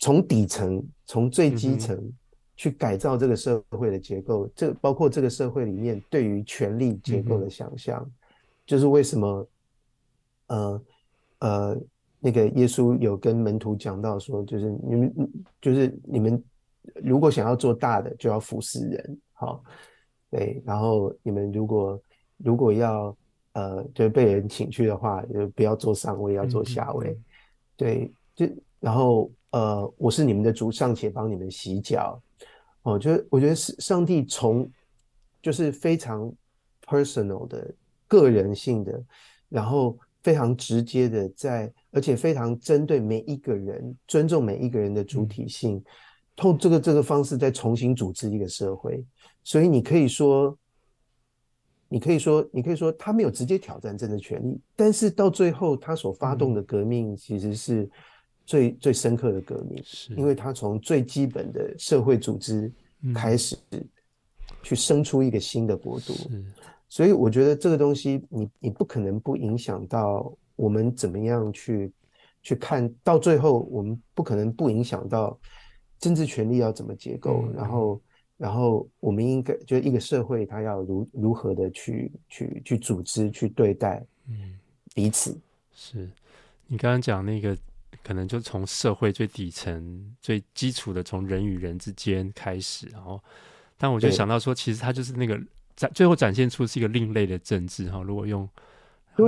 [0.00, 2.10] 从底层，从最基层
[2.56, 8.10] 去改造这个社会的结构，这包括这个社会里面对于权力结构的想象，
[8.64, 9.48] 就是为什么，
[10.46, 10.82] 呃
[11.40, 11.80] 呃，
[12.18, 15.14] 那个耶稣有跟门徒讲到说，就是你们，
[15.60, 16.42] 就是你们
[16.94, 19.62] 如果想要做大的，就要服侍人，好，
[20.30, 22.02] 对，然后你们如果
[22.38, 23.14] 如果要
[23.52, 27.14] 呃，就被人请去的话，就不要做上位，要做下位，
[27.76, 28.46] 对，就
[28.80, 29.30] 然后。
[29.50, 32.22] 呃，我是你们的主，尚且帮你们洗脚。
[32.82, 34.70] 哦，就是我觉得是上帝从
[35.42, 36.32] 就是非常
[36.86, 37.74] personal 的
[38.06, 39.02] 个人性的，
[39.48, 45.84] 然后非常直接的在，而且非常针对每一个人，尊重每一个人的主体性，嗯、
[46.36, 49.04] 透这个这个方式再重新组织一个社会。
[49.42, 50.56] 所以你可以说，
[51.88, 57.90] 你可以说，你可以说他没有直接挑战政治权利，但是到最后他所发动的革命其实是。
[58.50, 62.68] 最最深刻的革命，是因为他从最基本的社会组织
[63.14, 63.56] 开始，
[64.60, 66.12] 去生出一个新的国度。
[66.88, 71.92] 所以我觉得这个东西你，你你不可能不影响到我们怎么样去
[72.42, 75.38] 去看到最后，我们不可能不影响到
[76.00, 78.00] 政治权力要怎么结构，嗯、然后
[78.36, 84.04] 然后我们应该就一个社会，它要如如何的去去去组织去对待
[84.92, 85.30] 彼此。
[85.30, 86.10] 嗯、是
[86.66, 87.56] 你刚刚讲那个。
[88.02, 93.22] 可能就从社会最底层、最基础的，从人与人之间开始，然后，
[93.76, 95.38] 但我就想到说，其实它就是那个
[95.76, 98.02] 展，最后展现出是一个另类的政治哈。
[98.02, 98.48] 如果用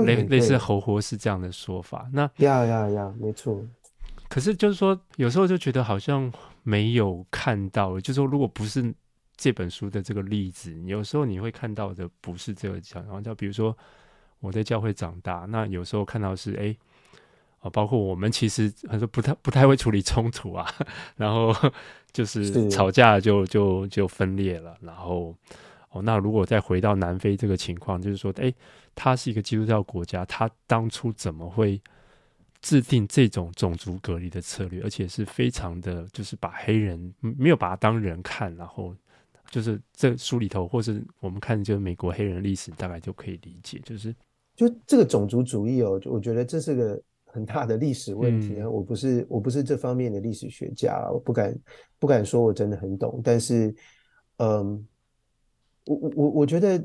[0.04, 3.62] 类类似侯活是这样的说法，那要要要，没错。
[4.28, 8.94] 可是就是说，有时候就觉得好像没有看到，就是说，如果不是
[9.36, 13.76] 这本书的这个例子，有时候你会看到的不是这个讲，然后就比如说
[14.40, 16.74] 我在教会长大，那有时候看到是哎。
[17.62, 20.70] 啊，包括我们其实很多不太不太会处理冲突啊，
[21.16, 21.50] 然后
[22.12, 25.34] 就 是吵架就就就分裂了，然后
[25.92, 28.52] 哦，那如果再回到南非这个情况，就是说，哎，
[28.94, 31.80] 它是一个基督教国家，它当初怎么会
[32.60, 38.94] 制定这种种族隔离的策略，而且是非常的，就是把黑人没有把他当人看，然后。
[39.50, 43.78] 就是这书里头，或是我们看，就是美国黑人历史，大概就可以理解。
[43.84, 44.10] 就是，
[44.56, 46.98] 就这个种族主义哦，我觉得这是个
[47.32, 48.68] 很大的历史问题啊。
[48.68, 51.58] 我不是我不是这方面的历史学家，我不敢
[51.98, 53.20] 不敢说我真的很懂。
[53.24, 53.74] 但是，
[54.36, 54.86] 嗯，
[55.86, 56.78] 我我我我觉得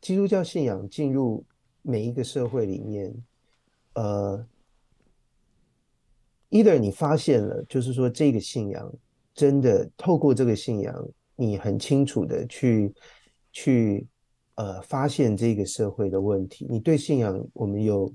[0.00, 1.44] 基督教信仰进入
[1.82, 3.14] 每一个社会里面，
[3.94, 4.46] 呃
[6.50, 8.92] ，either 你发现了，就是说这个信仰
[9.34, 11.08] 真的透过这个信仰。
[11.38, 12.94] 你很清楚的去
[13.52, 14.06] 去
[14.54, 18.10] 呃发现这个社会的问题，你对信仰我们有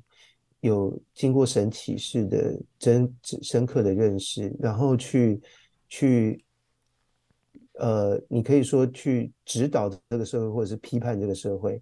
[0.61, 5.41] 有经过神启示的真深刻的认识，然后去
[5.89, 6.43] 去
[7.73, 11.81] 呃，你可以说去指导这个社会，或者是批判这个社会，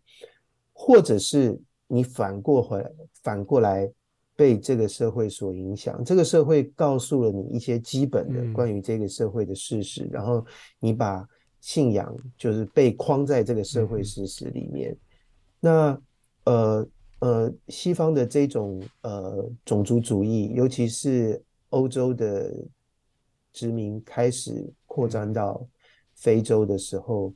[0.74, 3.92] 或者是你反过回来反过来
[4.36, 10.46] 被这个社会所影响，这个社会告诉了你一些基本的关于这个社会的事实，嗯、然后
[10.80, 11.28] 你把
[11.60, 14.92] 信仰就是被框在这个社会事实里面。
[14.92, 14.98] 嗯、
[15.60, 16.02] 那
[16.46, 16.88] 呃
[17.20, 22.54] 呃，西方的这种呃种族主义，尤其是欧洲的
[23.52, 25.66] 殖民开始扩张到
[26.16, 27.34] 非洲的时候，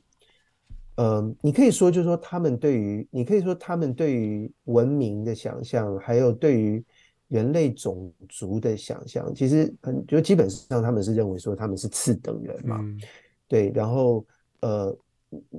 [0.96, 6.84] 嗯、呃，你可以说，就是说他们对于，你可以说他们对于文明的想象，还有对于
[7.28, 12.78] 人类种族的想象，其实很就基本上他们是认为说他们是次等人嘛。
[12.80, 12.98] 嗯
[13.46, 14.24] 对，然后
[14.60, 14.96] 呃，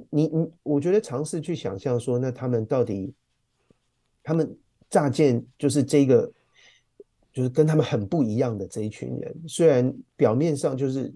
[0.09, 3.13] 你你，我觉得尝试去想象说，那他们到底，
[4.25, 4.57] 他们
[4.89, 6.29] 乍见就是这个，
[7.31, 11.13] 就是跟他们很不一样的这一群人，虽然表面上就是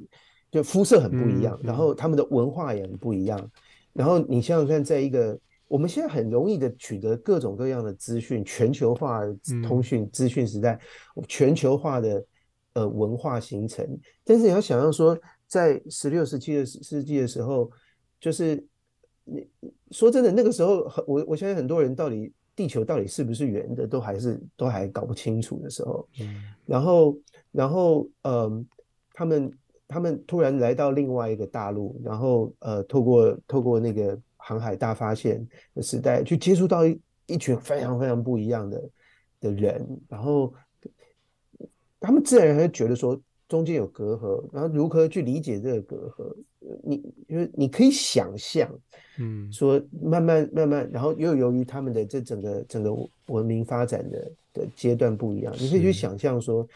[0.50, 3.52] 就肤色很不一样，嗯嗯、然后他们的文化也很不一样，
[3.92, 9.22] 然后你想想看，在一个我们现在很容易的取得各种各样的资讯，全球化
[9.68, 10.80] 通讯资讯时代，
[11.16, 12.24] 嗯、全球化的
[12.74, 13.86] 呃文化形成，
[14.24, 15.20] 但是你要想象说。
[15.50, 17.72] 在十六、十七的世纪的时候，
[18.20, 18.64] 就是
[19.24, 19.48] 你
[19.90, 26.06] 说真的，那个时候很，我我相信很多人到底地球到底是不是圆的，都还是都还搞不清楚的时候。
[26.20, 26.44] 嗯。
[26.66, 27.18] 然后，
[27.54, 28.68] 然后，嗯，
[29.14, 29.52] 他们
[29.88, 38.90] 他们突然来到另外一个大陆，然后呃，透过透过那个航海大发现的时代，去接触到一一群非常非常不一样的
[39.40, 40.54] 的人，然后
[42.02, 43.18] 他们自然会觉得说。
[43.50, 46.36] 中间有隔阂，然后如何去理解这个隔阂？
[46.84, 48.70] 你因为你可以想象，
[49.18, 56.68] 嗯，说慢慢慢慢，然后又由于他们的这整个整个文明发展的的阶段不一样，你可以去想象说，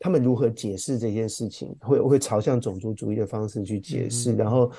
[0.00, 4.72] 他们如何解释这件事情，会会朝向种族主义的方式去解释，然后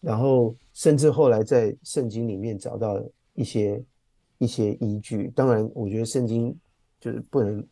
[0.00, 3.82] 然后甚至后来在圣经里面找到一些
[4.36, 5.32] 一些依据。
[5.34, 6.54] 当然，我觉得圣经。
[7.02, 7.66] 就是不能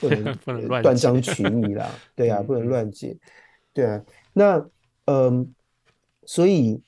[0.00, 3.16] 不能 不能断章 取义啦，对啊，不能乱解，
[3.72, 4.04] 对啊。
[4.32, 4.68] 那
[5.04, 5.54] 嗯，
[6.26, 6.82] 所以，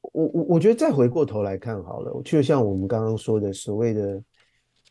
[0.00, 4.24] 我我我觉得再回过头来看好了，就像我们刚刚说的，所谓的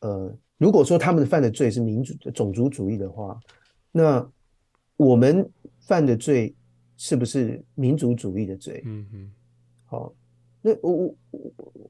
[0.01, 3.39] 呃，如果说他们犯的罪是民主种族主义的话，
[3.91, 4.23] 那
[4.97, 6.55] 我们犯的罪
[6.97, 8.83] 是不是民族主义的罪？
[8.85, 9.31] 嗯嗯。
[9.85, 10.13] 好，
[10.61, 11.15] 那我我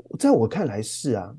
[0.08, 1.36] 我在我看来是啊。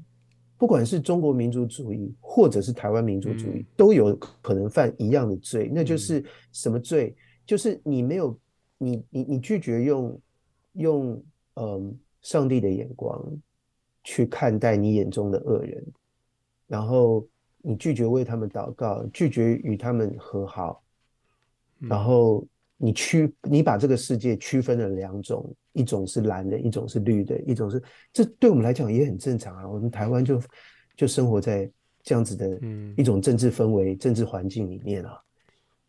[0.62, 7.16] 不管是中国民族主义，或者是台湾民族主义，都有可能犯一样的罪，那就是什么罪？
[7.44, 8.38] 就是你没有，
[8.79, 10.20] 你你你拒绝用
[10.75, 13.20] 用嗯上帝的眼光
[14.05, 15.85] 去看待你眼中的恶人，
[16.68, 17.27] 然后
[17.61, 20.81] 你拒绝为他们祷告，拒绝与他们和好，
[21.81, 22.46] 然后。
[22.85, 27.82] 你区，你把这个世界区分了两种，一种是蓝的，一种是绿的，一种是，
[28.12, 29.68] 这对我们来讲也很正常啊。
[29.68, 30.40] 我们台湾就
[30.96, 31.70] 就生活在
[32.02, 32.61] 这样子的
[32.96, 35.18] 一种政治氛围、嗯、政治环境里面啊。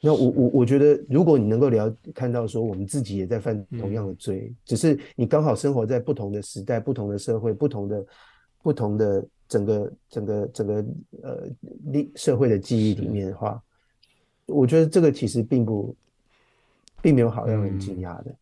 [0.01, 8.05] 那我我我觉得，如果你能够了看到说，我们自己也在犯同样的罪，嗯、只是你刚好生活在不同的时代、不同的社会、不同的
[8.61, 10.85] 不同的整个整个整个
[11.21, 11.47] 呃
[11.85, 13.61] 历社会的记忆里面的话，
[14.45, 15.95] 我觉得这个其实并不。
[17.01, 18.37] 并没有好让人惊讶的、嗯，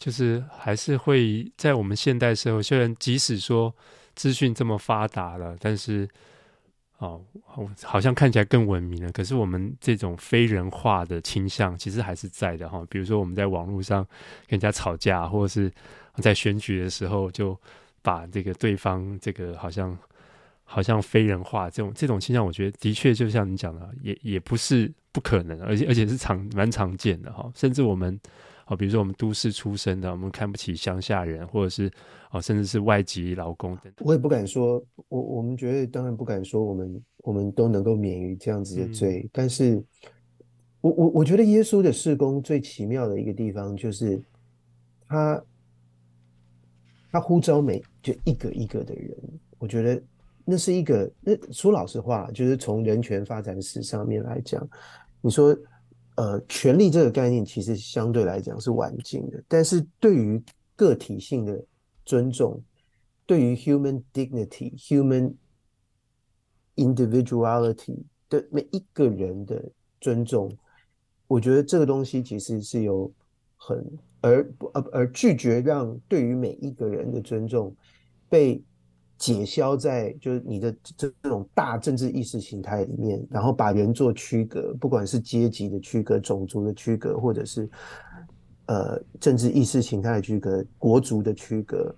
[0.00, 3.72] 就是还是会在我们现代社会，虽然即使说
[4.16, 6.08] 资讯这么发达了，但是
[6.98, 7.22] 哦，
[7.84, 9.12] 好像看起来更文明了。
[9.12, 12.84] 可是我们这种非人化的倾向，其实还是在的哈。
[12.90, 14.02] 比如说我们在网络上
[14.48, 15.70] 跟人家吵架，或者是
[16.16, 17.56] 在选举的时候，就
[18.02, 19.96] 把这个对方这个好像
[20.64, 24.90] 好像非人化这种这种倾向，我觉得的确就像你讲的，也也不是。
[25.12, 28.16] 不可能，而且而且是常蛮常见的哈，甚至我们
[28.70, 31.90] 哦，比如说我们都市出身的，我们看不起乡下人，或者是
[32.30, 34.06] 哦，甚至是外籍劳工等等。
[34.06, 39.22] 我也不敢说，我我们觉得当然不敢说，我们我们都能够免于这样子的罪。
[39.24, 39.82] 嗯、但是，
[40.80, 44.22] 我我我觉得耶稣的事工最奇妙的一个地方，就是
[45.08, 45.44] 他
[47.10, 49.16] 他呼召每就一个一个的人，
[49.58, 50.00] 我觉得
[50.44, 54.64] 那是一个那说老实话，就是从人权发展史上面来讲，
[55.20, 55.58] 你说。
[56.20, 60.38] 呃，权利这个概念其实相对来讲是晚近的，但是对于
[60.76, 61.64] 个体性的
[62.04, 62.62] 尊重，
[63.24, 65.32] 对于 human dignity、human
[66.76, 69.64] individuality 的每一个人的
[69.98, 70.54] 尊重，
[71.26, 73.10] 我觉得这个东西其实是有
[73.56, 73.82] 很
[74.20, 77.74] 而而而拒绝让对于每一个人的尊重
[78.28, 78.62] 被。
[79.20, 87.68] 解消在就是你的这这种大政治意识形态里面，然后把人做区隔，不管是阶级的区隔、种族的区隔，或者是
[88.64, 91.94] 呃政治意识形态的区隔、国族的区隔，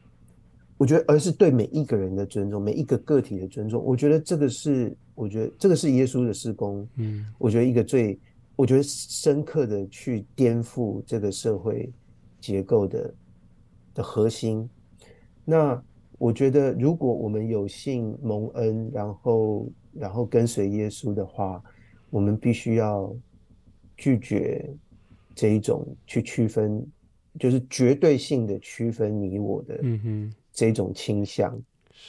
[0.76, 3.80] 我觉得而是对每一个人的尊重，每一个个体的尊重。
[3.84, 6.84] 我觉得这个是，我觉得这个是耶稣的施工。
[6.96, 8.18] 嗯，我觉得一个最，
[8.56, 11.88] 我觉得深刻的去颠覆这个社会
[12.40, 13.14] 结构的
[13.94, 14.68] 的核心。
[15.44, 15.80] 那。
[16.22, 21.60] 我觉得，如果我们有幸蒙恩，然后然后跟随耶稣的话，
[22.10, 23.12] 我们必须要
[23.96, 24.64] 拒绝
[25.34, 26.86] 这一种去区分，
[27.40, 29.80] 就是绝对性的区分你我的
[30.52, 31.52] 这种倾向。
[31.56, 31.64] 嗯、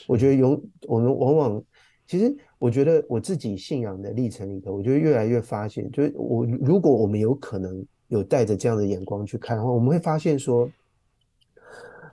[0.06, 1.64] 我觉得永我们往往，
[2.06, 10.70] 其实我觉得我自己信仰的历程里头，我觉得越来越发现，就是我如果我们有可能有带着这样的眼光去看的话，我们会发现说。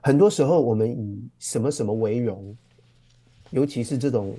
[0.04, 2.56] 很多时候，我们以什么什么为荣，
[3.50, 4.34] 尤其是这种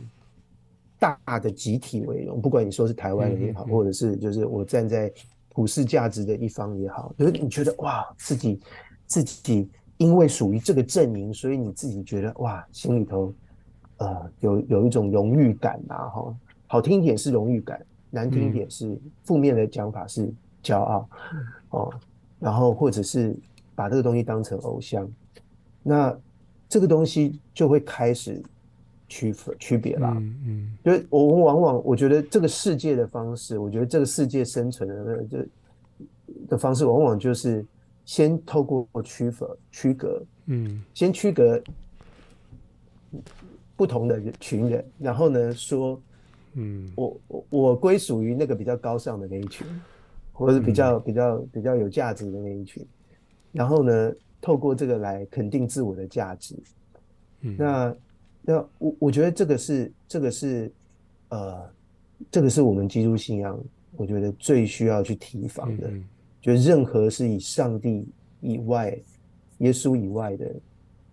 [0.99, 2.41] 大的集体为荣。
[2.41, 5.09] 不管你说是台湾人也好，或者是就是我站在
[5.49, 8.59] 普世价值的一方也好，就是你觉得哇，自己
[9.05, 13.33] 自己因为属于这个阵营，所以你自己觉得哇，心里头
[13.97, 16.35] 呃有有一种荣誉感呐，哈，
[16.67, 20.29] 好听一点是荣誉感，难听一点是负面的讲法是
[20.61, 21.09] 骄傲
[21.69, 21.93] 哦，
[22.37, 23.33] 然后或者是
[23.75, 25.09] 把这个东西当成偶像。
[25.83, 26.17] 那
[26.69, 28.41] 这个东西就会开始
[29.07, 30.15] 区分区别啦。
[30.17, 35.47] 嗯嗯，因为我们往往我觉得这个世界的方式，我觉得这个世界生存的那个这
[36.49, 37.63] 的方式，往往就是
[38.05, 41.61] 先透过区分区隔，嗯，先区隔
[43.75, 46.01] 不同的群人，然后呢说，
[46.53, 49.67] 嗯，我我我归属于那个比较高尚的那一群，
[50.31, 52.83] 或者是比较比较比较有价值的那一群，
[53.51, 54.11] 然后呢。
[54.43, 56.53] 透过这个来肯定自我的价值，
[57.39, 57.95] 嗯，那
[58.41, 60.69] 那我我觉得这个是这个是
[61.29, 61.65] 呃，
[62.29, 63.57] 这个是我们基督信仰，
[63.95, 66.03] 我觉得最需要去提防的，嗯，
[66.41, 68.05] 就是任何是以上帝
[68.41, 68.93] 以外、
[69.59, 70.55] 耶稣以外的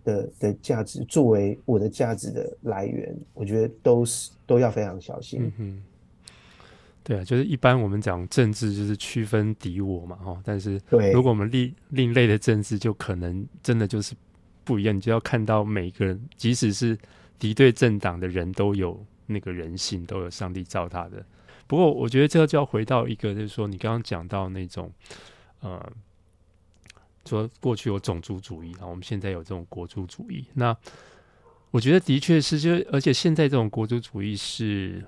[0.03, 5.49] 的的价值作为我的价值的来源，我觉得都是都要非常小心。
[5.57, 5.81] 嗯
[7.03, 10.39] 对啊，就是一般我们讲政治就是区分敌我嘛，哈。
[10.45, 10.79] 但是，
[11.11, 14.13] 如果我们另另类的政治，就可能真的就是
[14.63, 14.95] 不一样。
[14.95, 16.95] 你就要看到每个人，即使是
[17.39, 21.25] 敌对政党的人都有那个人性，都有上帝造他的。
[21.65, 24.91] 不过，我觉得这个就要回到一个，就是说你刚刚讲到那种，
[25.61, 25.91] 呃，
[27.25, 30.45] 说过去有种族主义，然后我们现在有这种国族主义。
[30.53, 30.77] 那
[31.71, 35.03] 我觉得的确是，就而且现在这种国族主义是。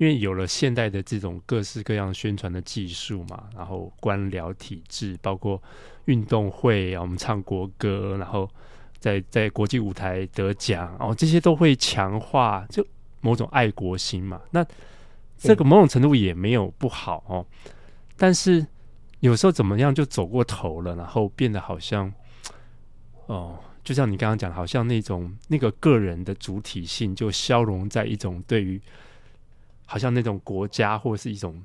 [0.00, 5.62] 因为有了现代的这种各式各样宣传的技术嘛，然后官僚体制，包括
[6.06, 8.48] 运动会啊，我们唱国歌，然后
[8.98, 12.82] 在在国际舞台得奖哦，这些都会强化就
[13.20, 14.40] 某种爱国心嘛。
[14.52, 14.64] 那
[15.36, 17.44] 这个某种程度也没有不好哦，
[18.16, 18.66] 但是
[19.18, 22.10] 有时候怎么样就走过头了，然后变得好像
[23.26, 28.80] 哦，就像你刚刚讲，好像那种那个个人的主体性就消融在一种对于。
[29.90, 31.60] 好像那种国家，或是一种，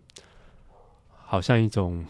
[1.12, 2.04] 好像一种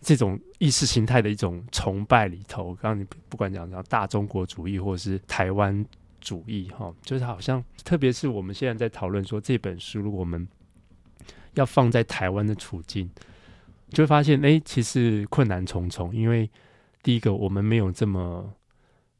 [0.00, 2.74] 这种意识形态的一种崇拜里头。
[2.74, 5.86] 刚你不管讲讲大中国主义，或者是台湾
[6.20, 10.44] 主义，哈，就是好像，特别是我们现在在讨论说这本书，如果我们
[11.52, 13.08] 要放在台湾的处境，
[13.90, 16.12] 就会发现，哎，其实困难重重。
[16.12, 16.50] 因为
[17.00, 18.52] 第一个，我们没有这么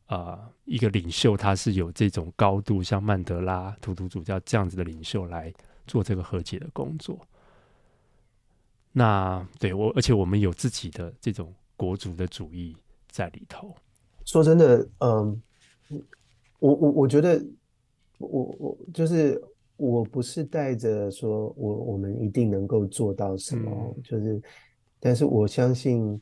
[0.06, 5.54] 啊、一个领袖，他是有这种高度，像曼德拉、图图主教这样子的领袖来。
[5.86, 7.18] 做这个和解的工作，
[8.92, 12.76] 那对我，而且我们有自己的这种国族的主义
[13.10, 13.74] 在里头。
[14.24, 15.42] 说真的，嗯，
[16.58, 17.44] 我我我觉得，
[18.18, 19.42] 我我就是
[19.76, 24.42] 我不是带着说我我们一定能够做到什么，嗯、就是，
[24.98, 26.18] 但是我相信，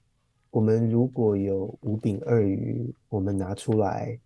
[0.51, 4.19] 我们如果有五饼二鱼，我们拿出来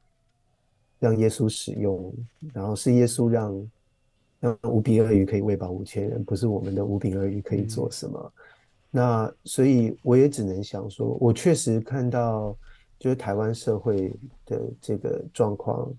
[0.98, 2.14] 让耶稣使用，
[2.54, 3.52] 然后是耶稣让
[4.40, 8.20] 让五饼二鱼可以喂饱五千人，不是我们的五饼二鱼可以做什么？
[8.20, 8.32] 嗯、
[8.90, 12.56] 那所以我也只能想说，我确实看到
[12.98, 14.12] 就是台湾社会
[14.44, 15.92] 的这个状况，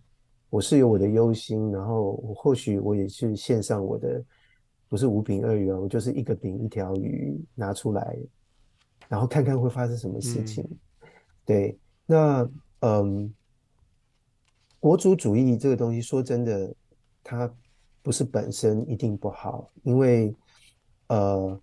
[0.49, 4.23] 我是有我的忧心，然后或许我也是献上我的，
[4.87, 8.17] 不是五饼二鱼啊，我就是一个饼一条鱼拿出来。
[9.09, 11.07] 然后看看会发生什么事情，嗯、
[11.45, 12.49] 对，那
[12.81, 13.33] 嗯，
[14.81, 16.75] 国族主义这个东西，说真的，
[17.23, 17.49] 它
[18.07, 20.33] 不是本身一定不好，因为
[21.07, 21.61] 呃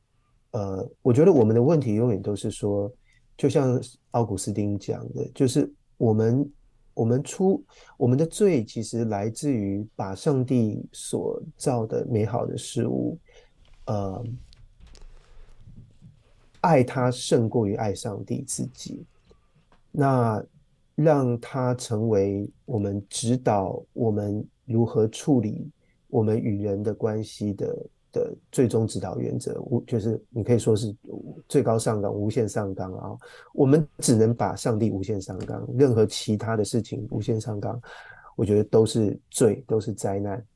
[0.50, 2.92] 呃，我觉得我们的问题永远都是说，
[3.34, 3.80] 就像
[4.10, 6.52] 奥古斯丁讲的，就是我们
[6.92, 7.64] 我们出
[7.96, 13.18] 我们的罪，其实来自于把上帝所造的美好的事物，
[13.86, 14.22] 呃。
[16.60, 19.04] 爱他胜过于爱上帝自己，
[19.90, 20.42] 那
[20.94, 25.70] 让他成为我们指导我们如何处理
[26.14, 30.94] 我们与人的关系的的最终指导原则，无就是你可以说是
[31.48, 33.18] 最高上纲、无限上纲啊。
[33.52, 37.82] 我们只能把上帝无限上纲，任何其他的事情无限上纲，
[38.36, 40.46] 我觉得都是罪，都是灾难。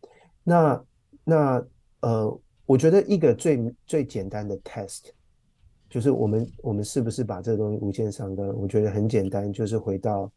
[0.44, 0.84] 那
[1.24, 1.66] 那
[2.02, 5.06] 呃，我觉得一个最最简单的 test。
[5.90, 8.46] 就是我们，我们是不是把这个东西无限上纲？
[8.56, 10.30] 我觉得很简单，就是回到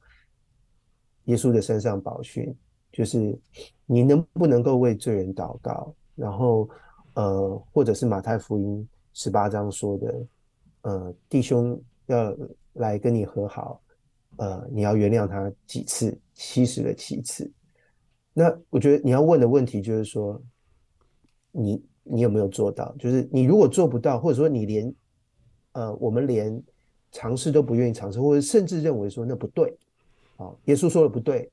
[1.26, 2.52] 耶稣的身上宝训，
[2.92, 3.38] 就是
[3.86, 5.94] 你能不能够为罪人祷告？
[6.16, 6.70] 然后，
[7.16, 10.28] 呃，或者是马太福音十八章说的，
[10.82, 12.36] 呃，弟兄要
[12.74, 13.82] 来跟你和好，
[14.38, 16.18] 呃，你要原谅他几次？
[16.34, 17.50] 七十个七次。
[18.34, 20.42] 那我觉得你要问的问题就是说，
[21.52, 22.94] 你你有没有做到？
[22.98, 24.94] 就是你如果做不到，或者说你连
[25.74, 26.62] 呃，我们连
[27.12, 29.78] 尝试都不愿意尝试，或者甚至认为说那不对，
[30.38, 31.52] 啊，耶稣说的不对，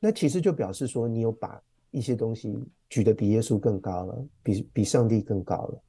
[0.00, 5.82] 那其实就表示说你有把一些东西举得比耶稣更高了，比比上帝更高了。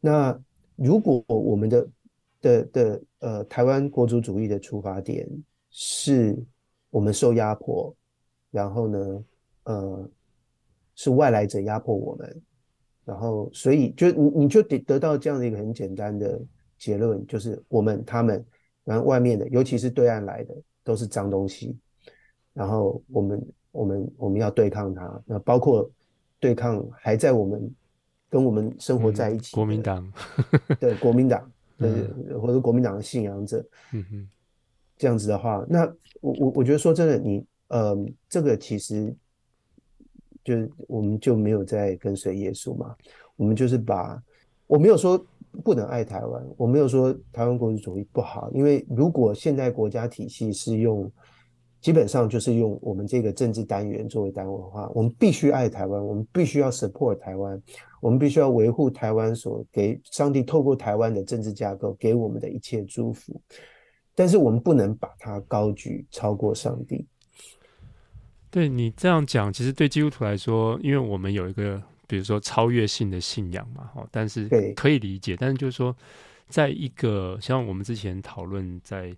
[0.00, 0.40] 那
[0.76, 1.88] 如果我们的
[2.40, 5.28] 的的呃台湾国族主义的出发点
[5.70, 6.36] 是
[6.90, 7.94] 我们受压迫，
[8.50, 9.24] 然后呢，
[9.64, 10.10] 呃，
[10.94, 12.42] 是外来者压迫我们。
[13.04, 16.40] 然后，所以就你你就得得到这样的一个很简单的
[16.78, 18.46] 结论，就是我们他们，
[18.84, 20.54] 然后外面的，尤其是对岸来的，
[20.84, 21.76] 都是脏东西。
[22.52, 25.88] 然后我们我们我们要对抗它，那包括
[26.38, 27.74] 对抗还在我们
[28.28, 30.12] 跟我们生活在一起、嗯、国民党，
[30.80, 34.28] 对国民党，嗯、或者国民党的信仰者，嗯哼，
[34.96, 35.84] 这样子的话，那
[36.20, 37.96] 我我我觉得说真的，你呃，
[38.28, 39.14] 这个其实。
[40.44, 42.96] 就是我们就没有在跟随耶稣嘛，
[43.36, 44.20] 我们就是把，
[44.66, 45.16] 我没有说
[45.62, 51.08] 不能爱台湾，我没有说台湾国族主义不好，因为如果现在国家体系是用，
[51.82, 57.60] 基本上就是用我们这个政治单元作为单位的话，我们必须爱台湾，我们必须要 support 台湾，
[58.00, 63.38] 我们必须要维护台湾所给上帝透过台湾的政治架构给我们的一切祝福，
[64.14, 67.04] 但是我们不能把它高举超过上帝。
[68.48, 75.36] 对你这样讲，其实对基督徒来说，因为我们有一个比如说超越性的信仰嘛，哈，但是可以理解。
[75.36, 75.96] 但是就是说，
[76.48, 79.12] 在一个像我们之前讨论在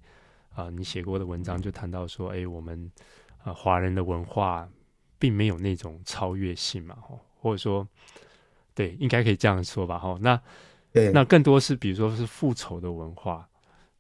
[0.54, 2.90] 啊、呃，你写过的文章就谈到说，哎，我们
[3.38, 4.68] 啊、呃、华人的文化
[5.18, 7.86] 并没有那种超越性嘛，哈，或者说，
[8.74, 10.18] 对，应该可以这样说吧，哈。
[10.20, 10.40] 那
[11.12, 13.48] 那更多是比如说是复仇的文化。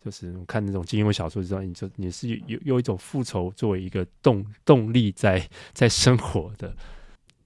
[0.04, 5.42] 就是看那种金庸小说，知道你就你是有有一种复仇作为一个动动力在
[5.72, 6.76] 在生活的。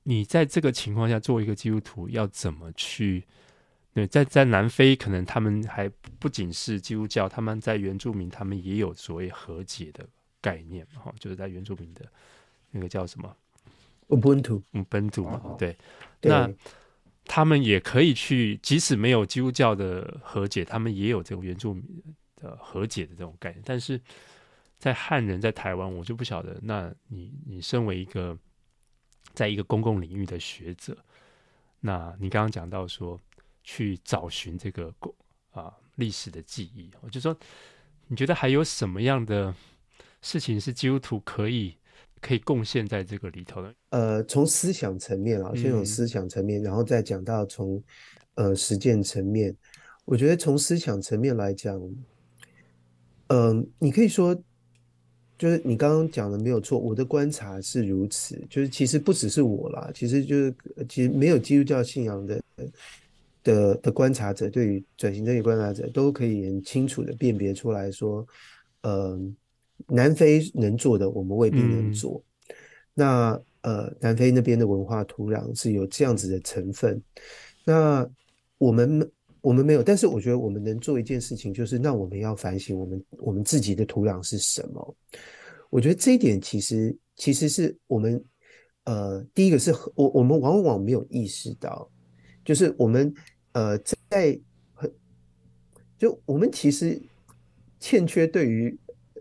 [0.02, 3.22] 你在这个情况下，作为一个基督徒，要怎么去？
[3.94, 10.06] 对，在在南非，可能他们还不仅是基督教，他们在原住民，他们也有所谓和解的
[10.40, 12.04] 概念，哈，就是在原住民的
[12.70, 13.36] 那个叫什么
[14.08, 15.76] ，Ubuntu，Ubuntu 嘛，对，
[16.22, 16.50] 那
[17.24, 21.84] 他们也可以去，即使没有基督教的和解，他们也有这种原住民。
[22.40, 24.00] 的和解的这种概念，但是
[24.78, 26.56] 在汉人在台湾，我就不晓得。
[26.62, 28.38] 那你你身为一个
[29.34, 30.96] 在一个公共领域的学者，
[31.80, 33.20] 那你刚刚讲到说
[33.70, 35.14] 去找寻这个公
[35.50, 37.36] 啊历史的记忆，我就说
[38.06, 39.54] 你觉得还有什么样的
[40.22, 41.76] 事情是基督徒可以
[42.18, 43.74] 可以贡献在这个里头的？
[43.90, 47.82] 呃，从思想层面啊，先从思想层面，嗯、然后再讲到从
[48.36, 49.54] 呃实践层面。
[50.06, 51.78] 我觉得从思想层面来讲。
[53.26, 54.34] 嗯，你可以说，
[55.36, 58.42] 就是你刚刚讲的没有错，我的观察是如此。
[58.48, 60.54] 就是其实不只是我啦，其实就是
[60.88, 62.42] 其实没有基督教信仰的
[63.48, 68.26] 的的观察者，对于转型正义观察者，都可以很清楚的辨别出来说，
[68.82, 69.18] 呃，
[69.86, 72.22] 南非能做的，我们未必能做。
[72.22, 72.54] 嗯、
[72.92, 77.02] 那呃，南非那边的文化土壤是有这样子的成分，
[77.64, 78.06] 那
[78.58, 84.96] 我们我们没有，但是我觉得我们能做一件事情，就是那我们要反省我们我们自己的土壤是什么。
[85.70, 88.22] 我觉得这一点其实其实是我们
[88.84, 91.90] 呃，第一个是我我们往往没有意识到，
[92.44, 93.12] 就是我们
[93.52, 93.78] 呃
[94.08, 94.38] 在
[94.74, 94.92] 很
[95.96, 97.00] 就我们其实
[97.80, 98.78] 欠缺对于。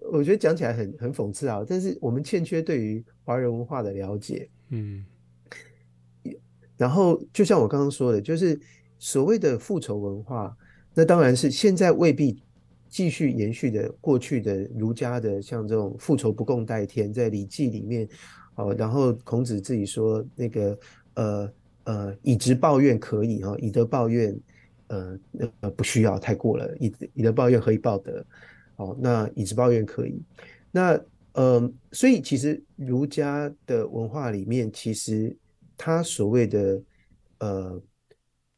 [0.10, 5.04] 我觉得讲起来很很讽刺啊，但是我们欠缺对于华人文化的了解，嗯，
[6.78, 8.58] 然后就像我刚刚说的，就是
[9.00, 10.56] 所谓的复仇文化，
[10.94, 12.42] 那当然是现在未必
[12.88, 18.08] 继续延续的过去的儒家的像这种复仇不共戴天，在《礼记》里面，
[18.56, 20.80] 哦，然后孔子自己说那个
[21.16, 21.54] 呃
[21.88, 24.38] 呃以直报怨可以哈，以德报怨
[24.88, 25.18] 呃
[25.62, 28.24] 呃不需要太过了，以以德报怨何以报德？
[28.76, 30.22] 哦，那以直报怨可以，
[30.70, 31.00] 那
[31.34, 35.36] 呃，所以其实儒家的文化里面，其实
[35.76, 36.82] 他所谓的
[37.40, 37.82] 呃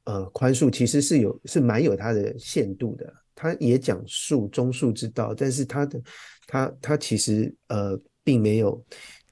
[0.03, 3.13] 呃宽恕，其实是有是蛮有它的限度的。
[3.33, 6.01] 他也讲恕忠恕之道，但是他的
[6.45, 8.85] 他他其实呃并没有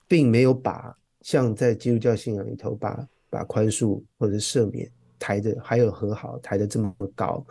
[0.07, 7.45] 并没有把像在基督教信仰里头把把宽恕或者赦免抬的还有和好抬的这么高。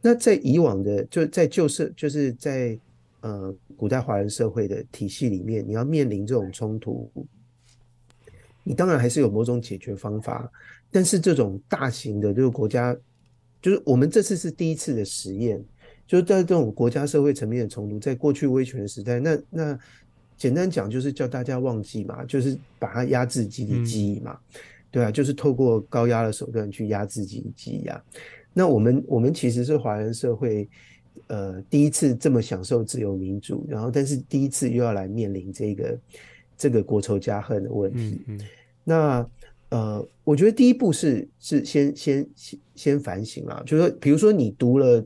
[0.00, 2.78] 那在以往的，就在旧社，就是在
[3.20, 7.10] 呃古代华人社会的体系里面，你要面临这种冲突，
[8.62, 10.50] 你当然还是有某种解决方法，
[10.90, 12.94] 但是这种大型的，就是国家，
[13.62, 15.64] 就是我们这次是第一次的实验，
[16.06, 19.78] 就是在这种国家社会层面的冲突，在过去威权时代，那那
[20.36, 24.60] 简单讲就是叫大家忘记嘛，就是把它压制集体记忆嘛，嗯、
[24.94, 28.00] 对啊，就是透过高压的手段去压制集体记忆啊。
[28.52, 30.68] 那我们我们其实是华人社会，
[31.26, 35.98] 呃，第一次这么享受自由民主，然后但是第一次又要来面临这个
[36.56, 38.22] 这个国仇家恨的问题。
[38.28, 38.40] 嗯嗯、
[38.84, 39.30] 那
[39.70, 45.04] 呃，我觉得第一步是是先先先先反省啦，就是说，比如说你读了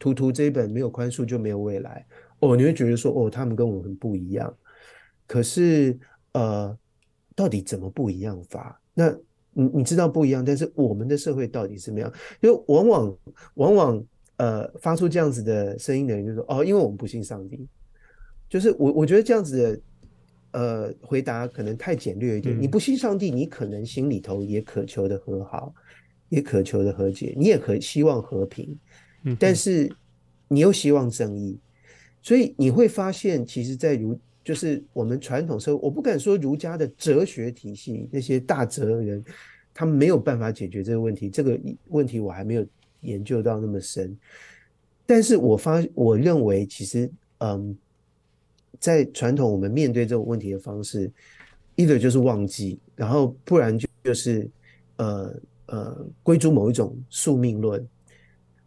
[0.00, 2.04] 图图这一本《没有宽恕就没有未来》，
[2.44, 4.52] 哦，你会觉得说，哦，他们跟我们不一样。
[5.28, 5.96] 可是
[6.32, 6.76] 呃，
[7.36, 8.81] 到底怎么不一样法？
[8.94, 9.10] 那
[9.52, 12.12] 你你知道不一样，但是我们的社会到底是怎么样？
[12.40, 13.18] 就往往
[13.54, 14.04] 往往
[14.36, 17.66] 呃发出这样子的声音的人就说哦，因为我们不信上帝。
[18.48, 19.80] 就是我我觉得这样子的
[20.60, 22.58] 呃回答可能太简略一点。
[22.58, 25.74] 嗯、你不信上帝，你可能心里头也渴求的和好，
[26.28, 28.78] 也渴求的和解，你也可希望和平，
[29.38, 29.90] 但是
[30.48, 31.58] 你又希望正义，
[32.20, 34.18] 所以你会发现，其实，在如。
[34.44, 39.24] 就是我们传统社会，我不敢说儒家的哲学体系那些大哲人，
[39.72, 41.30] 他们没有办法解决这个问题。
[41.30, 42.66] 这个问题我还没有
[43.00, 44.16] 研究到那么深，
[45.06, 47.76] 但是我发我认为其实，嗯，
[48.80, 51.10] 在传统我们面对这种问题的方式
[51.76, 54.50] ，either 就是忘记，然后不然就就是
[54.96, 57.88] 呃呃归诸某一种宿命论，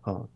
[0.02, 0.28] 啊。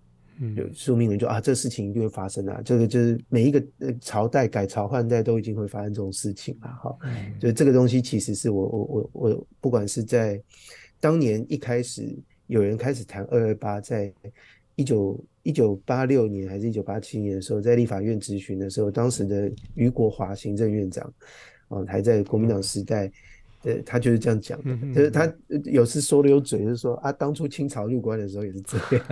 [0.55, 2.61] 有宿命论就啊，这事情一定会发生啊！
[2.63, 3.61] 这个就是每一个
[3.99, 6.97] 朝代改朝换代都已经会发生这种事情了哈。
[7.39, 10.41] 就这个东西其实是我我我我不管是在
[10.99, 12.17] 当年一开始
[12.47, 14.11] 有人开始谈二二八，在
[14.75, 21.13] 一九一九八六年还是一九八七年的时候，在立法院质询的时候，当时的余国华行政院长
[21.67, 23.11] 啊，还在国民党时代，
[23.63, 25.29] 呃，他就是这样讲的，就是他
[25.65, 29.05] 有时说溜嘴，就是说啊，当初清朝入关的时候也是这样。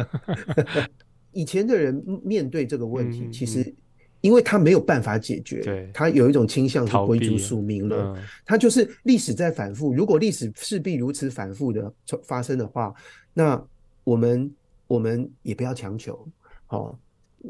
[1.31, 3.73] 以前的人面对这个问题，其实
[4.21, 9.93] 因为他没有办法解决，他有一种倾向是归诸宿命了，他就是历史在反复。
[9.93, 12.93] 如果历史势必如此反复的发生的话，
[13.33, 13.63] 那
[14.03, 14.51] 我们
[14.87, 16.27] 我们也不要强求。
[16.65, 16.97] 好，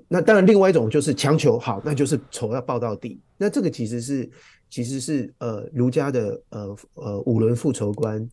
[0.08, 3.20] 那当然另外一种就是强求，好，那就是仇要报到底。
[3.38, 4.30] 那这个其实是
[4.70, 8.28] 其实是呃儒家的呃呃五伦复仇观。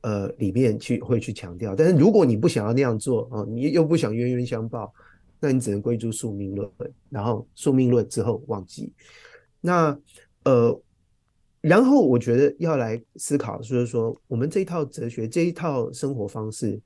[0.00, 4.92] 呃，里面去会去强调，但是如果你不想要那样做啊、哦，你又不想冤冤相报，
[5.40, 6.70] 那你只能归诸宿命论，
[7.10, 8.92] 然后宿命论之后忘记。
[9.60, 9.98] 那
[10.44, 10.80] 呃，
[11.60, 16.80] 然后我觉得要来思考，就是说我们这一套哲学，这一套生活方式，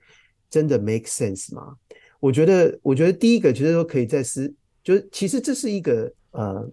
[0.48, 1.76] 真的 make sense 吗？
[2.18, 4.52] 我觉得，我觉得第一个其实都可以再思，
[4.82, 6.66] 就是其实这是一个呃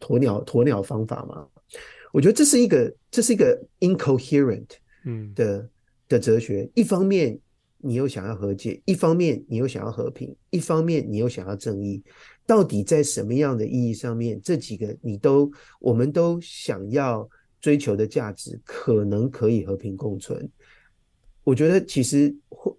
[0.00, 1.46] 鸵鸟鸵鸟方法嘛。
[2.12, 4.66] 我觉得这是一个这是一个 incoherent。
[5.04, 5.68] 嗯的
[6.08, 7.38] 的哲学，一方面
[7.78, 12.02] 你又想要和解，一方面你又想要和平，一方面你又想要正义，
[12.46, 17.26] 到底在什么样的意义上面，这几个你都，我们都想要
[17.58, 20.46] 追求的价值，可能可以和平共存？
[21.42, 22.76] 我觉得其实或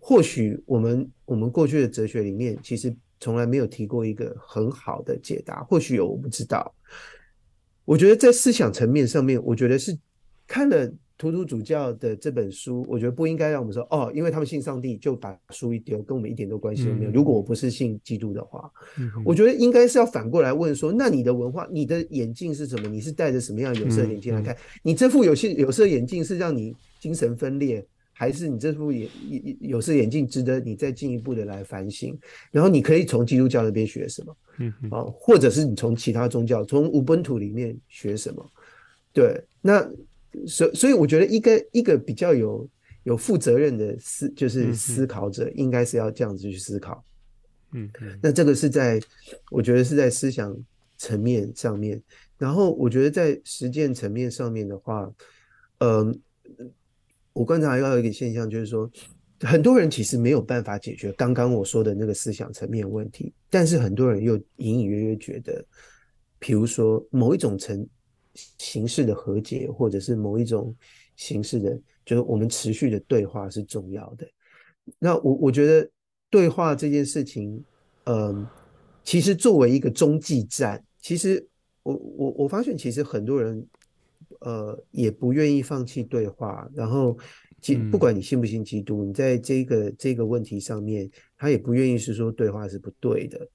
[0.00, 5.64] 或许我们我们过去的哲学里面，其实从来没有提过一个很好的解答。
[5.64, 6.72] 或许有，我不知道。
[7.84, 9.98] 我觉得在思想层面上面，我觉得是
[10.46, 10.92] 看了。
[11.18, 17.10] 图图主教的这本书，我觉得不应该让我们说哦，因为他们信上帝就把书一丢，跟我们一点都关系都没有。
[17.10, 18.70] 如果我不是信基督的话，
[19.24, 22.88] 我觉得应该是要反过来问说，那你的文化，你的眼镜是什么？
[22.88, 24.54] 你是戴着什么样有色眼镜来看？
[24.82, 29.08] 你这副有色有色眼镜是让你精神分裂，还是你这副眼
[29.60, 32.14] 有色眼镜值得你再进一步的来反省？
[32.50, 34.36] 然后你可以从基督教那边学什么？
[34.58, 38.46] 嗯啊，或者是你从其他宗教，从无本土里面学什么？
[39.14, 39.88] 对，那。
[40.44, 42.68] 所以，所以我觉得一个一个比较有
[43.04, 47.02] 有负责任的思，就是思考者，应该是要这样子去思考。
[47.72, 49.00] 嗯，那这个是在
[49.50, 50.56] 我觉得是在思想
[50.98, 52.02] 层面上面，
[52.36, 55.10] 然后我觉得在实践层面上面的话，
[55.78, 56.20] 嗯，
[57.32, 58.90] 我观察到有一个现象，就是说
[59.40, 65.64] 很多人其实没有办法解决刚刚我说的那个思想层面问题，但是很多人又隐隐约约觉得，
[66.38, 67.86] 比如说某一种层。
[68.58, 70.74] 形式的和解，或者是某一种
[71.16, 74.28] 形式的，就是我们持续的对话是重要的。
[74.98, 75.90] 那我我觉得
[76.30, 77.64] 对话这件事情，
[78.04, 78.46] 嗯，
[79.02, 81.44] 其实作为一个中继站，其实
[81.82, 83.66] 我我我发现，其实很多人，
[84.40, 86.68] 呃，也不愿意放弃对话。
[86.74, 87.16] 然后，
[87.90, 93.48] 不管你信不信基督，你在这个这个问题上面，他也不愿意是说对话是不对的。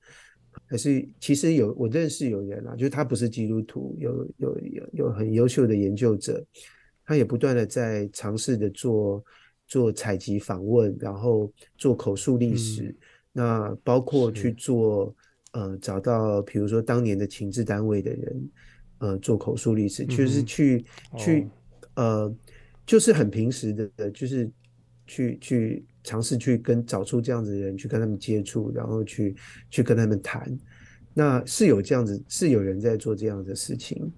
[0.65, 6.43] 还是其实有我认识有人啊，就是他不是基督徒，有有有有很优秀的研究者，
[7.05, 9.23] 他也不断的在尝试的做
[9.67, 12.95] 做采集访问，然后做口述历史，嗯、
[13.33, 15.13] 那包括去做
[15.51, 18.49] 呃找到比如说当年的情治单位的人，
[18.99, 21.47] 呃做口述历史，就是去、嗯、去
[21.95, 22.35] 呃
[22.85, 24.49] 就是很平时的，就是
[25.05, 25.85] 去去。
[26.03, 29.35] 尝试去跟找出这样子的人去跟他们接触，然后去
[29.69, 30.57] 去跟他们谈，
[31.13, 34.11] 那是有这样子，是有人在做这样的事情。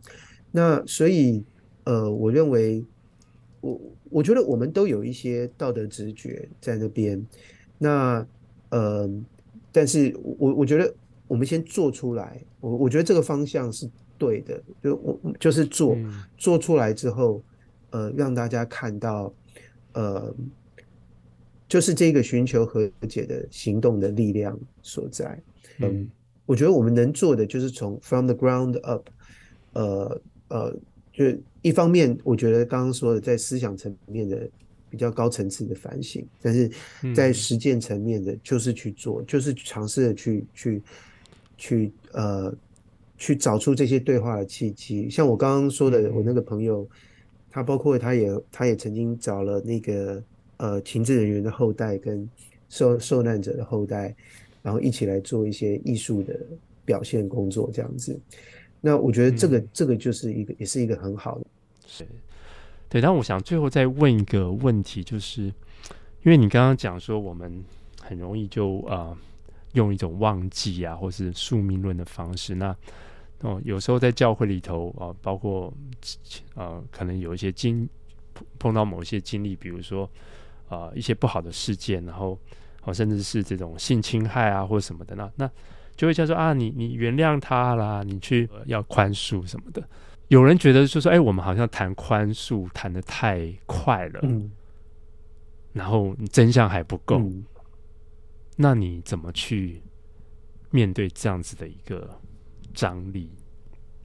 [0.49, 1.43] 那所以，
[1.83, 2.85] 呃，我认为，
[3.59, 7.21] 我我觉得我们都有一些道德直觉在那边。
[7.77, 8.25] 那
[8.69, 9.09] 呃，
[9.71, 10.93] 但是我我觉得
[11.27, 15.97] 我们先做出来，我我觉得这个方向是对的，就我就是做
[16.37, 17.43] 做出来之后，
[17.89, 19.33] 呃，让大家看到，
[19.91, 20.33] 呃。
[21.73, 25.41] 就是这个寻求和解的行动的力量所在。
[25.79, 26.07] 嗯，
[26.45, 29.09] 我觉得我们能做的就是从 from the ground up，
[29.73, 30.79] 呃呃，
[31.11, 31.25] 就
[31.63, 34.47] 一方面，我觉得刚刚说的在思想层面的
[34.87, 36.69] 比较高层次的反省，但是
[37.15, 40.83] 在实践层面的，就是去做，就是尝试的去去
[41.57, 42.55] 去呃
[43.17, 45.09] 去找出这些对话的契机。
[45.09, 46.87] 像我刚刚说的，我那个朋友，
[47.49, 50.23] 他包括他也他也曾经找了那个。
[50.63, 52.25] 呃，情治人员的后代跟
[52.69, 54.15] 受受难者的后代，
[54.61, 56.39] 然后一起来做一些艺术的
[56.85, 58.17] 表现工作，这样子。
[58.79, 61.45] 那我觉得这个、嗯、这个就是一个，也是一个很好的。
[61.85, 62.07] 是，
[62.87, 63.01] 对。
[63.01, 67.61] 但我想最后再问一个问题，就是因为你刚刚讲说，我们
[68.01, 69.17] 很容易就啊、呃、
[69.73, 72.55] 用一种忘记啊，或是宿命论的方式。
[72.55, 72.73] 那
[73.41, 75.73] 哦，有时候在教会里头啊、呃，包括
[76.55, 77.85] 呃，可能有一些经
[78.57, 80.09] 碰到某些经历，比如说。
[80.73, 82.37] 啊、呃，一些不好的事件，然后
[82.83, 85.51] 哦，甚至是这种性侵害啊，或者什么的，那那
[85.95, 89.87] 就会叫做啊，你你原谅他啦，你去、呃、要宽恕什么的。
[90.29, 94.51] 有人觉得就说，哎，我们好像谈宽恕谈的太快了，嗯，
[95.71, 97.45] 然后真相还不够，嗯，
[98.55, 99.81] 那你怎么去
[100.71, 102.09] 面对这样子的一个
[102.73, 103.29] 张力？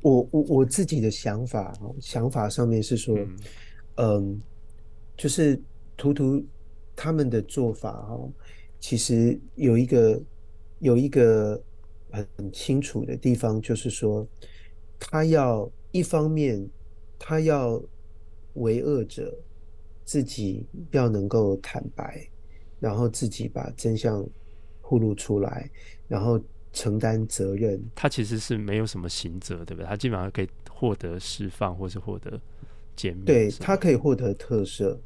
[0.03, 3.37] 我我我自己的想法，想法上面是说，嗯，
[3.97, 4.43] 嗯
[5.17, 5.61] 就是
[5.97, 6.45] 图图。
[7.01, 8.29] 他们的做法哦，
[8.81, 10.21] 其实有一个
[10.81, 11.63] 有一个
[12.11, 14.27] 很清楚的地方，就是说，
[14.99, 16.69] 他要一方面，
[17.17, 17.81] 他要
[18.55, 19.33] 为恶者
[20.05, 22.29] 自己要能够坦白，
[22.81, 24.27] 然后自己把真相
[24.83, 25.71] 暴露出来，
[26.09, 26.41] 然后
[26.73, 27.81] 承担责任。
[27.95, 29.87] 他其实是没有什么刑责，对不对？
[29.87, 32.41] 他基本上可以获得释放，或是获得
[32.97, 33.25] 减免。
[33.25, 34.97] 对，他可以获得特赦，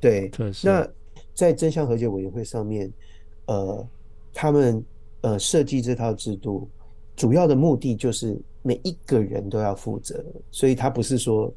[0.00, 0.66] 对，特赦。
[0.66, 0.88] 那
[1.34, 2.92] 在真相和解委员会上面，
[3.46, 3.88] 呃，
[4.32, 4.84] 他们
[5.22, 6.68] 呃设计这套制度，
[7.16, 11.52] 主要的目的就是每一个人都要负责，所以他不是说，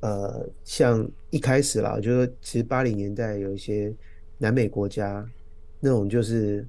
[0.00, 3.92] 呃，像一开始啦，就说其实八零年代有一些
[4.38, 5.28] 南美国家
[5.80, 6.66] 那种就是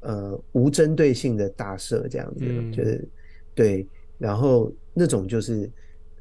[0.00, 3.08] 呃无针对性的大赦这样子，嗯、就是
[3.54, 3.86] 对，
[4.18, 5.70] 然后那种就是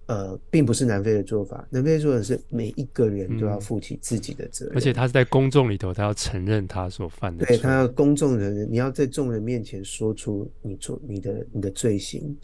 [0.07, 1.67] 呃，并不是南非的做法。
[1.69, 7.45] 南非的做法是每一个人都要负起自己的责任，嗯、而且他是在公众里头，他要承认他所犯的。
[7.45, 12.37] 对，他要公众人，你要在众人面前说出你做你的你的罪行。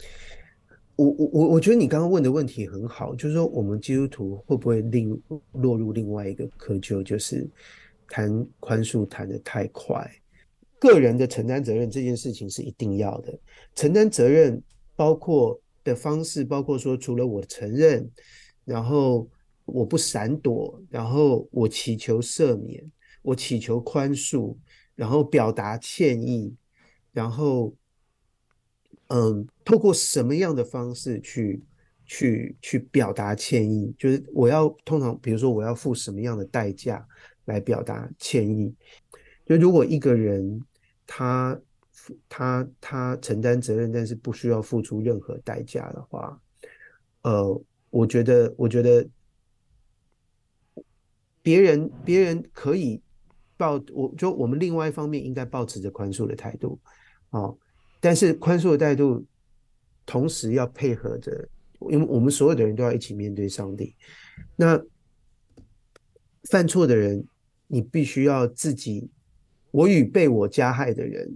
[0.96, 5.18] 我我我我觉得你刚刚问的问题很好，就是说我们基督徒会不会另
[5.52, 7.48] 落入另外一个窠臼，就是
[8.08, 10.06] 谈宽恕谈的太快，
[10.78, 13.32] 个人的承担责任这件事情是一定要的，
[13.74, 14.62] 承担责任
[14.94, 15.58] 包括。
[15.84, 18.10] 的方式包括说，除了我承认，
[18.64, 19.28] 然后
[19.66, 22.90] 我不闪躲，然后我祈求赦免，
[23.22, 24.56] 我祈求宽恕，
[24.96, 26.56] 然后表达歉意，
[27.12, 27.74] 然后，
[29.08, 31.62] 嗯，透过什么样的方式去
[32.06, 33.94] 去去表达歉意？
[33.98, 37.06] 就是我要通常，比如说我要付什么样的代价
[37.44, 38.74] 来表达歉意？
[39.46, 40.60] 就如果一个人
[41.06, 41.60] 他。
[42.28, 46.40] 他他承担责任，但是不需要付出任何代价的话，
[47.22, 49.08] 呃，我觉得，我觉得
[51.42, 53.00] 别人别人可以
[53.56, 56.78] 抱，我就我们另外一方面应该抱持着宽恕的态度，
[57.30, 57.56] 哦，
[58.00, 59.24] 但是宽恕的态度
[60.04, 61.48] 同时要配合着，
[61.90, 63.94] 因为我们所有的人都要一起面对上帝。
[64.56, 64.82] 那
[66.50, 67.26] 犯错的人，
[67.66, 69.10] 你必须要自己，
[69.70, 71.30] 我与被我加害的人。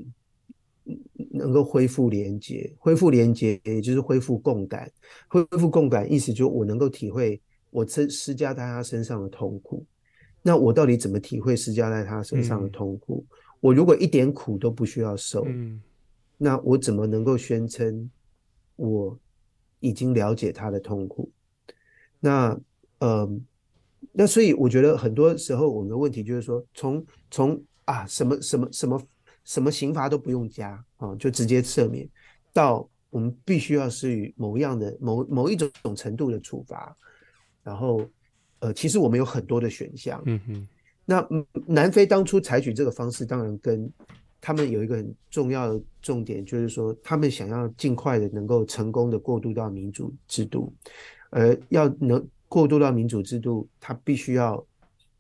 [1.31, 4.91] 能够恢复连接，恢复连接，也就是恢复共感。
[5.29, 9.85] 恢复共感，意思就是我能够体会我施施加在他身上的痛苦。
[10.43, 13.25] 那我到底怎么体会施加在他身上的痛苦？
[13.29, 15.81] 嗯、我如果一点苦都不需要受，嗯、
[16.37, 18.11] 那我怎么能够宣称
[18.77, 19.19] 我
[19.81, 21.31] 已经了解他的痛苦？
[22.21, 22.59] 那，
[23.01, 23.31] 呃，
[24.13, 29.01] 那所以我觉得很多时候我们的问题就是说，从从啊什么什么什么。
[29.49, 32.07] 什么刑罚都不用加啊，就直接赦免，
[32.53, 36.95] 到我们必须要施予某样的某某一种程度的处罚，
[37.65, 38.07] 然后
[38.59, 40.23] 呃，其实我们有很多的选项。
[40.27, 40.69] 嗯哼，
[41.07, 41.27] 那
[41.67, 43.91] 南非当初采取这个方式，当然跟
[44.39, 50.71] 他们有一个很重要的重点，就是说他们想要尽快的能够成功的过渡到民主制度，
[51.31, 54.63] 而要能过渡到民主制度，他必须要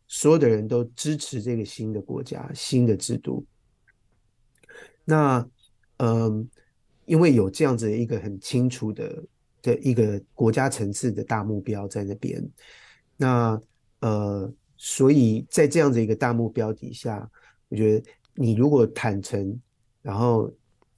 [0.07, 3.43] 所有的人都支持这个新的国家、新的制度。
[5.11, 5.49] 那，
[5.97, 6.47] 嗯，
[7.07, 9.25] 因为有这样子一个很清楚的
[9.63, 12.47] 的一个国家层次的大目标在那边，
[13.17, 13.59] 那
[14.01, 17.27] 呃，所以在这样子一个大目标底下，
[17.71, 18.05] 我觉得
[18.35, 19.59] 你如果坦诚，
[20.03, 20.53] 然后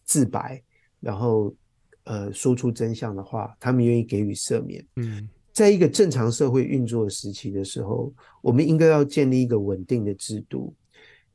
[0.04, 0.60] 自白，
[0.98, 1.54] 然后
[2.02, 4.84] 呃说出真相的话，他们愿意给予赦免。
[4.96, 10.74] 嗯，在一个正常社会运作时期的时候，我们应该要建立一个稳定的制度，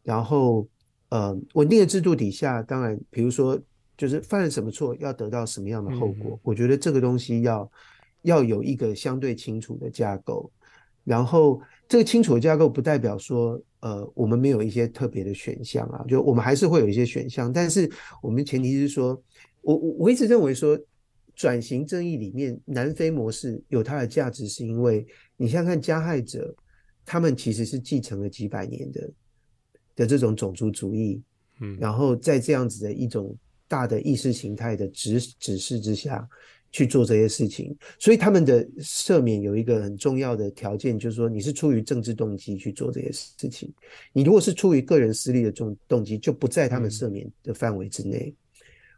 [0.03, 0.67] 然后。
[1.15, 3.57] 呃，稳定的制度底下，当然，比如说，
[3.95, 7.71] 就是犯了什么错，要得到什么样的后果，嗯、我觉得这个东西要
[8.23, 10.51] 要有一个相对清楚的架构。
[11.05, 17.89] 然后，这个清楚的架构不代表说，呃，我们没有一些特别的选项啊，就我们还是会有一些选项，但是
[18.21, 19.17] 我们前提是说，
[19.61, 20.77] 我我我一直认为说，
[21.33, 25.07] 转型正义里面，南非模式有它的价值，是因为
[25.37, 26.53] 你想想看加害者，
[27.05, 29.09] 他们其实是继承了几百年的。
[29.95, 31.21] 的这种种族主义，
[31.61, 33.35] 嗯，然后在这样子的一种
[33.67, 36.27] 大的意识形态的指指示之下
[36.71, 43.73] 去做这些事情，所以他们的赦免有一个很重要的条件，就是说你是出于政治动机去做这些事情，
[44.11, 48.33] 你如果是出于个人私利的动动机，就不在他们赦免的范围之内。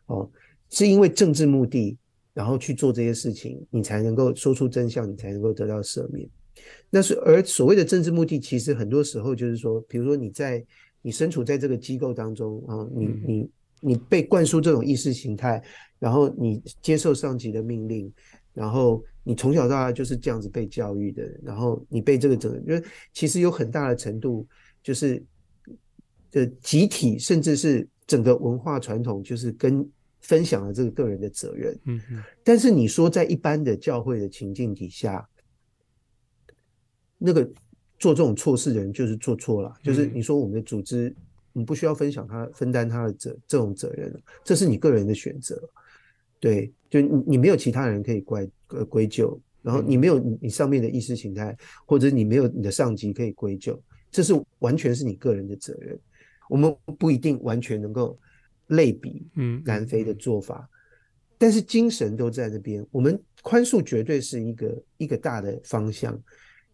[0.07, 0.27] 哦，
[0.71, 1.95] 是因为政治目的，
[2.33, 6.27] 然后去做这些事情，你才能够说出真相，你才能够得到赦免。
[6.89, 10.65] 那是而所谓的政治目的，其实很多时候就是说，比如说你在。
[11.07, 13.49] 你身处在这个机构当中啊，你你
[13.79, 15.63] 你被灌输这种意识形态，
[15.99, 18.11] 然后你接受上级的命令，
[18.53, 22.83] 然后你从小到大就是这样子被教育的，然后你被这个整个，因为
[23.13, 24.45] 其实有很大的程度
[24.83, 25.23] 就是
[26.29, 29.89] 的集体，甚至是整个文化传统，就是跟
[30.19, 31.79] 分享了这个个人的责任。
[31.85, 32.21] 嗯嗯。
[32.43, 35.25] 但是你说在一般的教会的情境底下，
[37.17, 37.49] 那个。
[37.99, 41.11] 做这种错事的人就是做错了，就是你说我们的组织，
[41.51, 45.59] 你不需要分享他分担他的责这种责任，这是你个人的选择，
[46.39, 53.81] 对，就你你没有其他人可以怪呃归咎，然后你没有你上面的意识形态，或者你没有你的上级可以归咎，
[54.11, 55.99] 这是完全是你个人的责任，
[56.47, 58.15] 我们不一定完全能够
[58.67, 60.69] 类比嗯南非的做法，
[61.39, 66.15] 但是精神都在那边，我们宽恕绝对是一个一个大的方向，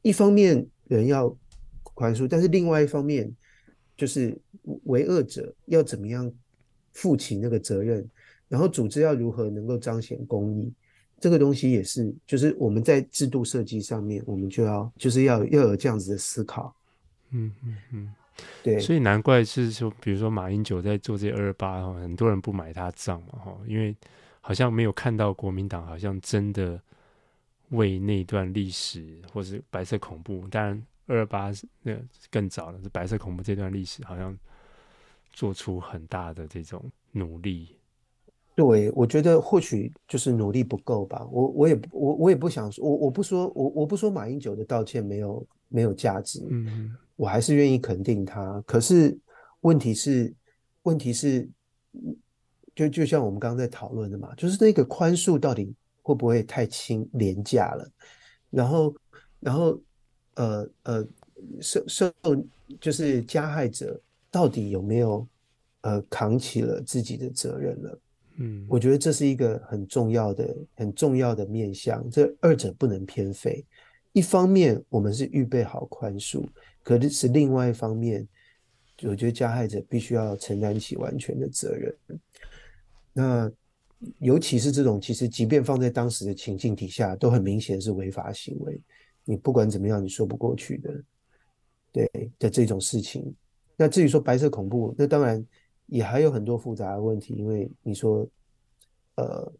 [0.01, 0.67] 一方面。
[0.87, 1.35] 人要
[1.83, 3.31] 宽恕，但是另外一方面，
[3.95, 4.37] 就是
[4.85, 6.31] 为恶者要怎么样
[6.93, 8.07] 负起那个责任，
[8.47, 10.71] 然后组织要如何能够彰显公义，
[11.19, 16.75] 这个东西也是，就是我们在制度设计上面，我们就要就是要要有这样子的思考。
[17.31, 18.13] 嗯嗯嗯，
[18.61, 23.95] 对，所以难怪是说，比如说马英九在做这二二八，很多人不买他账嘛，哈，因为
[24.41, 26.79] 好像没有看到国民党好像真的
[27.73, 31.93] 为那段历史或是白色恐怖，当然二二八是那
[32.31, 34.35] 更早了，是白色恐怖这段历史好像
[35.31, 37.75] 做出很大的这种努力。
[38.55, 41.27] 对，我觉得或许就是努力不够吧。
[41.31, 46.45] 我我也我我也不想说，我我不说我我不说马英九的道歉没有没有价值。
[46.49, 46.95] 嗯。
[47.15, 49.15] 我还是愿意肯定他，可是
[49.61, 50.33] 问题是，
[50.81, 51.47] 问题是，
[52.73, 55.71] 就就像我们刚刚在讨论的嘛，就是那个宽恕到底
[56.03, 57.91] 会不会太轻廉价了？
[58.51, 58.95] 然后，
[59.39, 59.81] 然后，
[60.35, 61.07] 呃呃，
[61.59, 62.13] 受受
[62.79, 63.99] 就是加害者
[64.29, 65.27] 到底有没有
[65.81, 67.99] 呃扛起了自己的责任了？
[68.35, 73.65] 嗯，我觉得这是一个很重要的、很重要的面向，这二者不能偏废。
[74.11, 76.45] 一方面，我们是预备好宽恕。
[76.83, 78.27] 可是另外一方面，
[79.03, 81.95] 我觉得加害者必须要承担起完全的责任。
[83.11, 83.51] 那
[84.19, 88.81] 尤其是这种，其实即便放在当时的情境底下，都很明显是违法行为。
[89.23, 91.03] 你不管怎么样，你说不过去的，
[91.91, 93.33] 对的这种事情。
[93.75, 95.45] 那至于说白色恐怖，那当然
[95.87, 98.27] 也还有很多复杂的问题，因为你说，
[99.15, 99.53] 呃。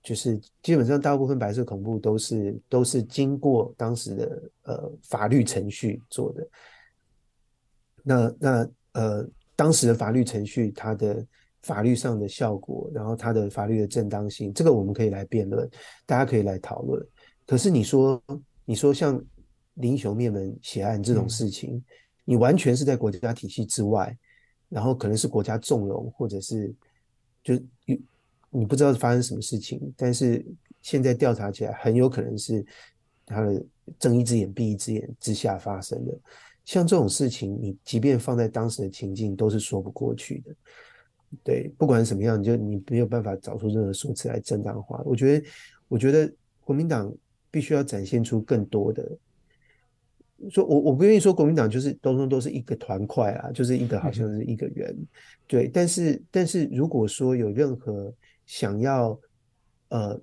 [0.00, 6.48] 就是基本上大部分白色恐怖都是都是经过当时的呃法律程序做的。
[8.04, 11.26] 那那呃当时的法律程序，它的
[11.68, 15.68] 法律上的效果，然后它的法律的正当性，这个我们可以来辩论，
[16.06, 17.06] 大家可以来讨论。
[17.46, 18.22] 可是你说
[18.64, 19.22] 你说像
[19.74, 21.84] 林雄灭门血案这种事情，嗯，
[22.24, 24.16] 你完全是在国家体系之外，
[24.70, 26.74] 然后可能是国家纵容，或者是
[27.44, 27.54] 就。
[28.50, 30.42] 你不知道发生什么事情，但是
[30.80, 32.64] 现在调查起来很有可能是
[33.26, 33.62] 他的
[33.98, 36.18] 睁一只眼闭一只眼之下发生的。
[36.64, 40.56] 像这种事情，你即便放在当时的情境，都是说不过去的。
[41.44, 45.02] 对，不管什么样，你就你没有办法找出任何说辞来正当化。
[45.04, 45.46] 我觉得，
[45.88, 46.32] 我觉得
[46.64, 47.12] 国民党
[47.50, 49.06] 必须要展现出更多的。
[50.50, 54.96] 说我我不愿意说国民党就是都都是一个团块啊，就是一个好像是一个人。
[55.46, 58.14] 对，但是但是如果说有任何
[58.46, 59.18] 想要，
[59.88, 60.20] 呃，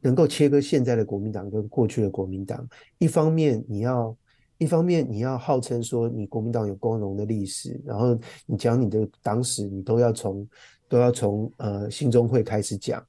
[0.00, 2.66] 能够切割现在的国民党跟过去的国民党，
[2.98, 4.16] 一方面你要，
[4.58, 10.46] 一方面你要号称说你国民党有光荣的历史，然后你讲你的党史，你都要从
[10.88, 13.04] 都要从呃兴中会开始讲，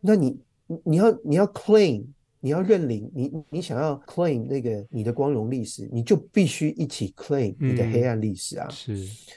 [0.00, 0.38] 那你
[0.84, 2.04] 你要你要 claim，
[2.40, 9.34] 你要认领，你你想要 claim 那个你的光荣历史，你就必须一起 claim 你的黑暗历史啊，嗯、是，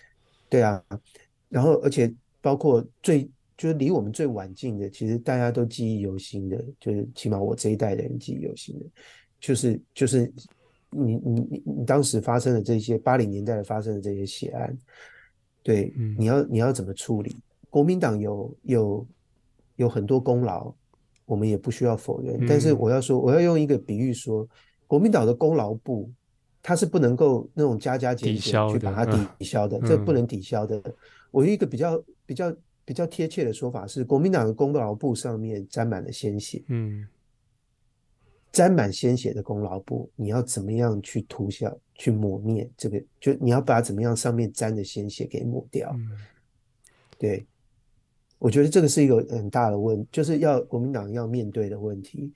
[0.50, 0.84] 对啊，
[1.50, 3.30] 然后而且包括最。
[3.56, 8.86] 就是离我们最晚近的，其实大家都记忆犹新的，就是起码我这一代的人记忆犹新的，
[9.40, 10.34] 就是就是
[10.96, 14.78] 你你你你当时发生的这些八零年代的发生的这些血案，
[15.62, 17.36] 对，嗯、你要你要怎么处理？
[17.70, 19.08] 国民党有有
[19.76, 20.74] 有很多功劳，
[21.26, 22.38] 我们也不需要否认。
[22.40, 24.48] 嗯、但是我要说，我要用一个比喻说，
[24.88, 26.10] 国民党的功劳簿，
[26.62, 29.06] 它是不能够那种加加减减去把它
[29.38, 30.78] 抵消的，这不能抵消的。
[30.86, 30.94] 嗯、
[31.32, 32.54] 我有一个比较比较。
[32.86, 36.62] 比较贴切的说法是，国民党的功劳簿上面沾满了鲜血。
[36.68, 37.08] 嗯，
[38.54, 43.04] 沾满鲜血的功劳簿，你要怎么样去涂消、去抹灭这个？
[43.20, 45.92] 就你要把怎么样上面沾的鲜血给抹掉。
[45.94, 46.10] 嗯，
[47.18, 47.46] 对，
[48.40, 52.32] 我觉得这个是一个很大的问，就是要国民党要面对的问题，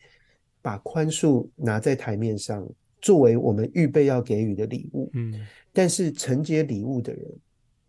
[0.61, 2.67] 把宽恕拿在台面上，
[2.99, 5.09] 作为我们预备要给予的礼物。
[5.13, 7.31] 嗯，但是承接礼物的人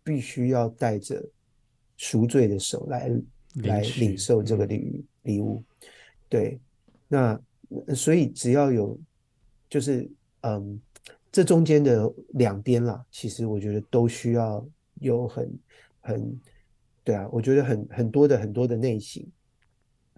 [0.05, 1.21] 必须要带着。
[2.01, 3.11] 赎罪的手来
[3.55, 5.61] 来领受这个礼礼物，
[6.29, 6.57] 对，
[7.09, 7.37] 那
[7.95, 8.99] 所以只要有，
[9.69, 10.09] 就是
[10.41, 10.79] 嗯，
[11.31, 14.65] 这中间的两边啦，其实我觉得都需要
[14.99, 15.59] 有很
[16.01, 16.39] 很，
[17.03, 19.25] 对啊，我觉得很很多的很多的内省。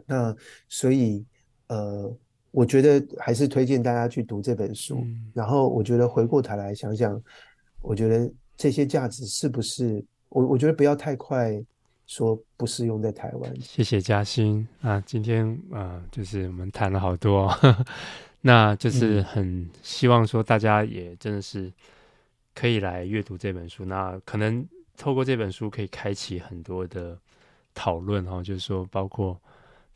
[0.05, 0.35] 那
[0.67, 1.25] 所以
[1.67, 2.17] 呃，
[2.51, 7.21] 我觉得还是推荐大家去读这本书，嗯，然后我觉得回过头来想想，
[7.81, 10.03] 我觉得这些价值是不是？
[10.29, 11.61] 我我觉得不要太快
[12.11, 13.61] 说不适用在台湾。
[13.61, 17.85] 谢谢嘉欣啊，今天啊、呃，就是我们谈了好多，呵呵，
[18.41, 21.71] 那就是很希望说大家也真的是
[22.53, 23.85] 可以来阅读这本书。
[23.85, 27.17] 那可能透过这本书可以开启很多的
[27.73, 29.39] 讨论哈，就是说包括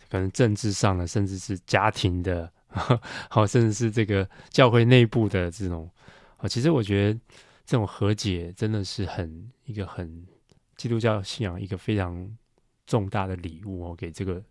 [0.09, 2.49] 可能政治上的，甚至是家庭的，
[3.27, 5.91] 好，甚至是这个教会内部的这种。
[6.47, 7.19] 其实我觉得。
[7.67, 10.23] 这种和解真的是很一个很
[10.75, 12.37] 基督教信仰一个非常
[12.85, 14.43] 重大的礼物哦，给这个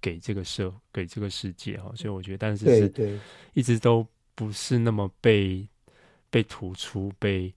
[0.00, 3.20] 给这个社给这个世界哈，所以我觉得，但是对对，
[3.54, 5.68] 一直都不是那么被
[6.30, 7.52] 被突出、被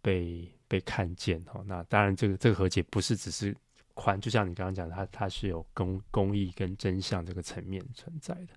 [0.00, 1.62] 被被看见哈。
[1.66, 3.54] 那当然，这个这个和解不是只是
[3.94, 8.48] 宽，就像你刚刚讲的，它它是有公公义跟真相这个层面存在的。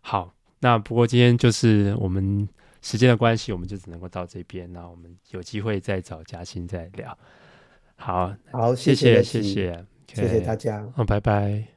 [0.00, 2.48] 好，那不过今天就是我们
[2.82, 4.72] 时间的关系，我们就只能够到这边。
[4.72, 7.16] 那我们有机会再找嘉欣再聊。
[7.96, 11.75] 好，好，谢谢谢谢，谢谢，大家，嗯，拜拜。